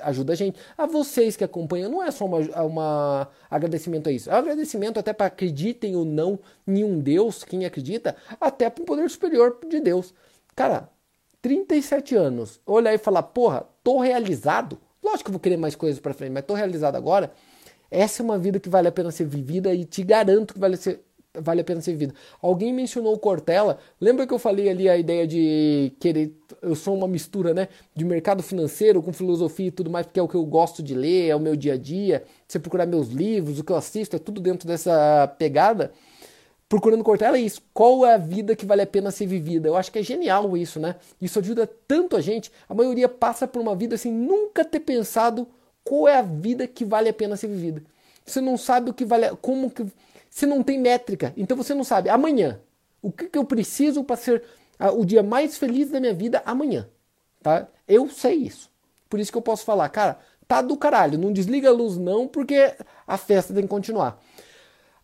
[0.02, 1.90] ajuda a gente, a vocês que acompanham.
[1.90, 6.04] Não é só uma, uma agradecimento a isso, é um agradecimento até para acreditem ou
[6.04, 10.14] não em um Deus, quem acredita, até para o poder superior de Deus.
[10.54, 10.88] Cara,
[11.42, 14.78] 37 anos, olhar e falar, porra, tô realizado.
[15.02, 17.32] Lógico que eu vou querer mais coisas para frente, mas tô realizado agora.
[17.90, 20.76] Essa é uma vida que vale a pena ser vivida e te garanto que vale
[20.76, 21.04] ser
[21.34, 22.14] vale a pena ser vivida.
[22.40, 23.78] Alguém mencionou o Cortella.
[24.00, 26.32] Lembra que eu falei ali a ideia de querer.
[26.62, 27.68] Eu sou uma mistura, né?
[27.94, 30.94] De mercado financeiro com filosofia e tudo mais, porque é o que eu gosto de
[30.94, 32.24] ler, é o meu dia a dia.
[32.46, 35.92] Você procurar meus livros, o que eu assisto, é tudo dentro dessa pegada.
[36.68, 37.60] Procurando Cortella é isso.
[37.72, 39.68] Qual é a vida que vale a pena ser vivida?
[39.68, 40.96] Eu acho que é genial isso, né?
[41.20, 42.50] Isso ajuda tanto a gente.
[42.68, 45.46] A maioria passa por uma vida sem nunca ter pensado
[45.84, 47.82] qual é a vida que vale a pena ser vivida.
[48.24, 49.84] Você não sabe o que vale, como que
[50.34, 51.32] você não tem métrica.
[51.36, 52.60] Então você não sabe amanhã
[53.00, 54.42] o que, que eu preciso para ser
[54.76, 56.88] ah, o dia mais feliz da minha vida amanhã.
[57.40, 57.68] Tá?
[57.86, 58.68] Eu sei isso.
[59.08, 60.18] Por isso que eu posso falar, cara,
[60.48, 62.74] tá do caralho, não desliga a luz não, porque
[63.06, 64.20] a festa tem que continuar.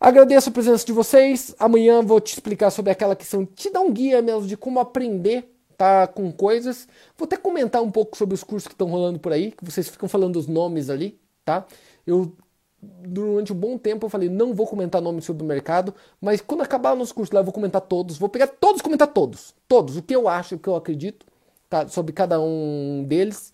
[0.01, 1.55] Agradeço a presença de vocês.
[1.61, 5.49] Amanhã vou te explicar sobre aquela questão, te dar um guia mesmo de como aprender
[5.76, 6.89] tá com coisas.
[7.16, 9.89] Vou até comentar um pouco sobre os cursos que estão rolando por aí, que vocês
[9.89, 11.64] ficam falando os nomes ali, tá?
[12.05, 12.37] Eu
[12.83, 16.62] durante um bom tempo eu falei, não vou comentar nomes sobre o mercado, mas quando
[16.62, 19.97] acabar o nosso curso lá eu vou comentar todos, vou pegar todos, comentar todos, todos,
[19.97, 21.26] o que eu acho, o que eu acredito,
[21.68, 21.87] tá?
[21.89, 23.53] Sobre cada um deles.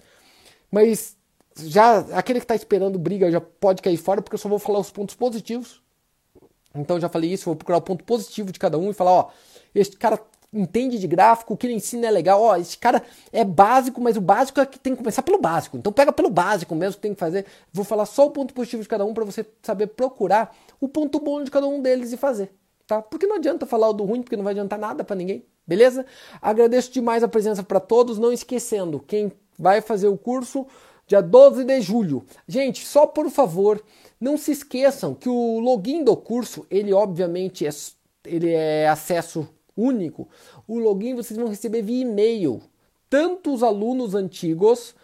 [0.71, 1.17] Mas
[1.59, 4.79] já aquele que está esperando briga já pode cair fora, porque eu só vou falar
[4.79, 5.83] os pontos positivos
[6.81, 9.31] então já falei isso, vou procurar o ponto positivo de cada um e falar, ó,
[9.75, 10.21] este cara
[10.53, 14.17] entende de gráfico, o que ele ensina é legal, ó, esse cara é básico, mas
[14.17, 15.77] o básico é que tem que começar pelo básico.
[15.77, 17.47] Então pega pelo básico mesmo que tem que fazer.
[17.73, 21.21] Vou falar só o ponto positivo de cada um para você saber procurar o ponto
[21.21, 22.51] bom de cada um deles e fazer,
[22.87, 23.03] tá?
[23.03, 25.45] Porque não adianta falar o do ruim, porque não vai adiantar nada para ninguém.
[25.67, 26.07] Beleza?
[26.41, 30.67] Agradeço demais a presença para todos, não esquecendo, quem vai fazer o curso
[31.07, 32.25] dia 12 de julho.
[32.49, 33.83] Gente, só por favor,
[34.21, 37.71] não se esqueçam que o login do curso, ele obviamente é,
[38.25, 40.29] ele é acesso único.
[40.67, 42.63] O login vocês vão receber via e-mail,
[43.11, 44.95] tanto os alunos antigos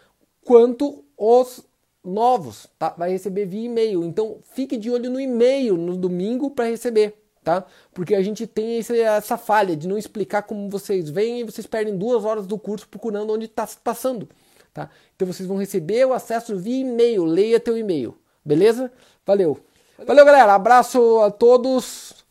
[0.43, 1.63] quanto os
[2.03, 2.93] novos, tá?
[2.97, 4.03] Vai receber via e-mail.
[4.03, 7.65] Então, fique de olho no e-mail no domingo para receber, tá?
[7.93, 11.97] Porque a gente tem essa falha de não explicar como vocês vêm e vocês perdem
[11.97, 14.27] duas horas do curso procurando onde está passando,
[14.73, 14.89] tá?
[15.15, 17.23] Então, vocês vão receber o acesso via e-mail.
[17.23, 18.17] Leia teu e-mail.
[18.43, 18.91] Beleza?
[19.25, 19.57] Valeu.
[20.05, 20.53] Valeu, galera.
[20.53, 22.25] Abraço a todos.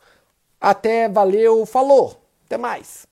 [0.60, 2.21] Até, valeu, falou.
[2.52, 3.11] Até mais.